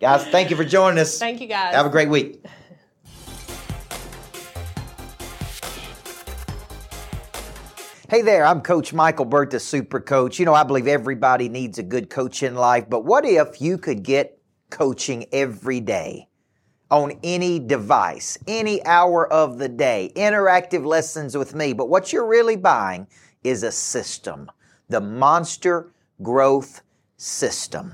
Guys, 0.02 0.26
thank 0.26 0.50
you 0.50 0.56
for 0.56 0.66
joining 0.66 1.00
us. 1.00 1.18
Thank 1.20 1.42
you, 1.42 1.48
guys. 1.48 1.74
Have 1.74 1.86
a 1.86 1.90
great 1.90 2.10
week. 2.10 2.44
Hey 8.10 8.22
there, 8.22 8.46
I'm 8.46 8.62
Coach 8.62 8.94
Michael 8.94 9.26
Burt, 9.26 9.52
the 9.52 9.60
Super 9.60 10.00
Coach. 10.00 10.40
You 10.40 10.46
know, 10.46 10.54
I 10.54 10.64
believe 10.64 10.88
everybody 10.88 11.50
needs 11.50 11.78
a 11.78 11.84
good 11.84 12.10
coach 12.10 12.42
in 12.42 12.56
life, 12.56 12.90
but 12.90 13.04
what 13.04 13.26
if 13.26 13.60
you 13.60 13.78
could 13.78 14.02
get 14.02 14.40
coaching 14.70 15.26
every 15.34 15.82
day 15.82 16.30
on 16.90 17.20
any 17.22 17.60
device, 17.60 18.38
any 18.48 18.82
hour 18.86 19.28
of 19.28 19.58
the 19.58 19.68
day, 19.68 20.14
interactive 20.16 20.86
lessons 20.86 21.36
with 21.36 21.54
me? 21.54 21.74
But 21.74 21.90
what 21.90 22.14
you're 22.14 22.26
really 22.26 22.56
buying 22.56 23.08
is 23.44 23.64
a 23.64 23.74
system, 23.74 24.50
the 24.88 25.02
Monster 25.02 25.92
Growth 26.24 26.84
System. 27.18 27.94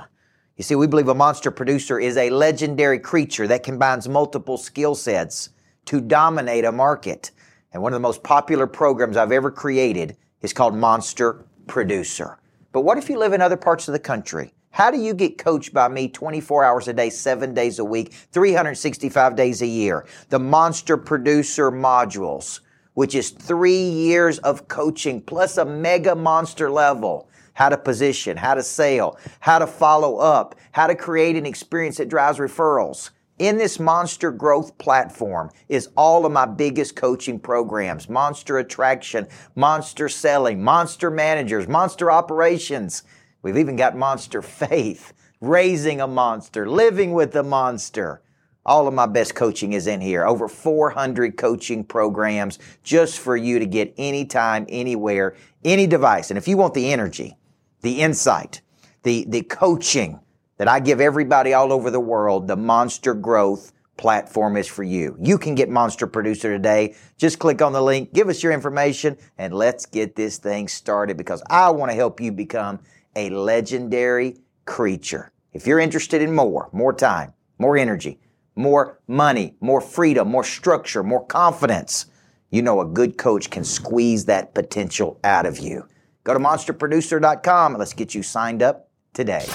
You 0.58 0.64
see, 0.64 0.76
we 0.76 0.86
believe 0.86 1.08
a 1.08 1.16
monster 1.16 1.50
producer 1.50 2.00
is 2.00 2.18
a 2.18 2.30
legendary 2.30 3.00
creature 3.00 3.48
that 3.48 3.64
combines 3.64 4.08
multiple 4.08 4.60
skill 4.60 4.94
sets 4.94 5.50
to 5.86 6.00
dominate 6.00 6.66
a 6.66 6.72
market. 6.72 7.32
And 7.74 7.82
one 7.82 7.92
of 7.92 7.96
the 7.96 8.08
most 8.08 8.24
popular 8.24 8.68
programs 8.68 9.18
I've 9.18 9.32
ever 9.32 9.50
created 9.52 10.16
is 10.42 10.54
called 10.54 10.76
Monster 10.76 11.46
Producer. 11.66 12.38
But 12.72 12.82
what 12.82 12.98
if 12.98 13.10
you 13.10 13.18
live 13.18 13.34
in 13.34 13.42
other 13.42 13.58
parts 13.58 13.88
of 13.88 13.94
the 13.94 14.00
country? 14.00 14.54
How 14.70 14.90
do 14.90 15.00
you 15.00 15.14
get 15.14 15.38
coached 15.38 15.74
by 15.74 15.88
me 15.88 16.08
24 16.08 16.64
hours 16.64 16.88
a 16.88 16.94
day, 16.94 17.10
seven 17.10 17.54
days 17.54 17.80
a 17.80 17.86
week, 17.86 18.14
365 18.32 19.36
days 19.36 19.62
a 19.62 19.68
year? 19.68 20.06
The 20.30 20.40
Monster 20.40 20.98
Producer 20.98 21.72
modules, 21.72 22.60
which 22.94 23.16
is 23.16 23.32
three 23.32 23.90
years 23.90 24.40
of 24.40 24.68
coaching 24.68 25.22
plus 25.22 25.58
a 25.58 25.66
mega 25.66 26.16
monster 26.16 26.70
level 26.70 27.30
how 27.54 27.70
to 27.70 27.78
position, 27.78 28.36
how 28.36 28.56
to 28.56 28.64
sell, 28.64 29.18
how 29.40 29.60
to 29.60 29.68
follow 29.68 30.18
up, 30.18 30.56
how 30.72 30.88
to 30.88 30.96
create 30.96 31.36
an 31.36 31.46
experience 31.46 31.98
that 31.98 32.10
drives 32.10 32.40
referrals. 32.40 33.12
In 33.40 33.58
this 33.58 33.80
Monster 33.80 34.32
Growth 34.32 34.78
platform 34.78 35.50
is 35.68 35.90
all 35.98 36.26
of 36.26 36.32
my 36.32 36.46
biggest 36.46 36.96
coaching 36.96 37.40
programs 37.40 38.08
Monster 38.08 38.60
Attraction, 38.60 39.28
Monster 39.56 40.08
Selling, 40.08 40.64
Monster 40.64 41.10
Managers, 41.10 41.68
Monster 41.68 42.12
Operations. 42.12 43.04
We've 43.42 43.58
even 43.58 43.76
got 43.76 43.98
Monster 43.98 44.44
Faith, 44.44 45.14
Raising 45.42 46.00
a 46.00 46.08
Monster, 46.08 46.70
Living 46.70 47.14
with 47.14 47.36
a 47.36 47.42
Monster. 47.42 48.22
All 48.68 48.88
of 48.88 48.94
my 48.94 49.08
best 49.08 49.34
coaching 49.34 49.74
is 49.74 49.88
in 49.88 50.00
here. 50.00 50.26
Over 50.26 50.48
400 50.48 51.36
coaching 51.36 51.84
programs 51.84 52.60
just 52.84 53.18
for 53.18 53.36
you 53.36 53.58
to 53.58 53.66
get 53.66 53.96
anytime, 53.98 54.68
anywhere, 54.70 55.36
any 55.66 55.88
device. 55.88 56.30
And 56.30 56.38
if 56.38 56.48
you 56.48 56.56
want 56.56 56.76
the 56.76 56.94
energy, 56.94 57.36
the 57.82 58.00
insight, 58.00 58.62
the, 59.02 59.26
the 59.28 59.42
coaching 59.42 60.20
that 60.64 60.72
I 60.72 60.80
give 60.80 61.02
everybody 61.02 61.54
all 61.54 61.74
over 61.74 61.92
the 61.92 62.00
world, 62.00 62.48
the 62.48 62.56
Monster 62.56 63.14
Growth 63.14 63.74
platform 63.98 64.56
is 64.56 64.66
for 64.66 64.84
you. 64.84 65.18
You 65.20 65.38
can 65.38 65.56
get 65.56 65.68
Monster 65.68 66.08
Producer 66.08 66.54
today. 66.54 66.96
Just 67.18 67.38
click 67.38 67.62
on 67.62 67.74
the 67.74 67.82
link, 67.82 68.14
give 68.14 68.30
us 68.30 68.42
your 68.42 68.54
information, 68.54 69.18
and 69.38 69.54
let's 69.54 69.86
get 69.86 70.16
this 70.16 70.38
thing 70.38 70.70
started 70.70 71.18
because 71.18 71.44
I 71.50 71.70
want 71.72 71.92
to 71.92 71.96
help 71.96 72.22
you 72.22 72.32
become 72.32 72.80
a 73.14 73.30
legendary 73.30 74.38
creature. 74.64 75.34
If 75.52 75.68
you're 75.68 75.82
interested 75.82 76.22
in 76.22 76.34
more, 76.34 76.70
more 76.72 76.94
time, 76.94 77.34
more 77.60 77.76
energy, 77.76 78.22
more 78.56 79.02
money, 79.06 79.58
more 79.60 79.82
freedom, 79.82 80.30
more 80.30 80.46
structure, 80.46 81.04
more 81.04 81.26
confidence, 81.26 82.06
you 82.52 82.62
know 82.62 82.80
a 82.80 82.86
good 82.86 83.18
coach 83.18 83.50
can 83.50 83.66
squeeze 83.66 84.24
that 84.28 84.56
potential 84.56 85.20
out 85.26 85.46
of 85.46 85.60
you. 85.60 85.86
Go 86.24 86.34
to 86.34 86.40
monsterproducer.com 86.40 87.74
and 87.74 87.80
let's 87.80 87.94
get 87.94 88.16
you 88.16 88.24
signed 88.24 88.64
up 88.64 88.88
today. 89.14 89.46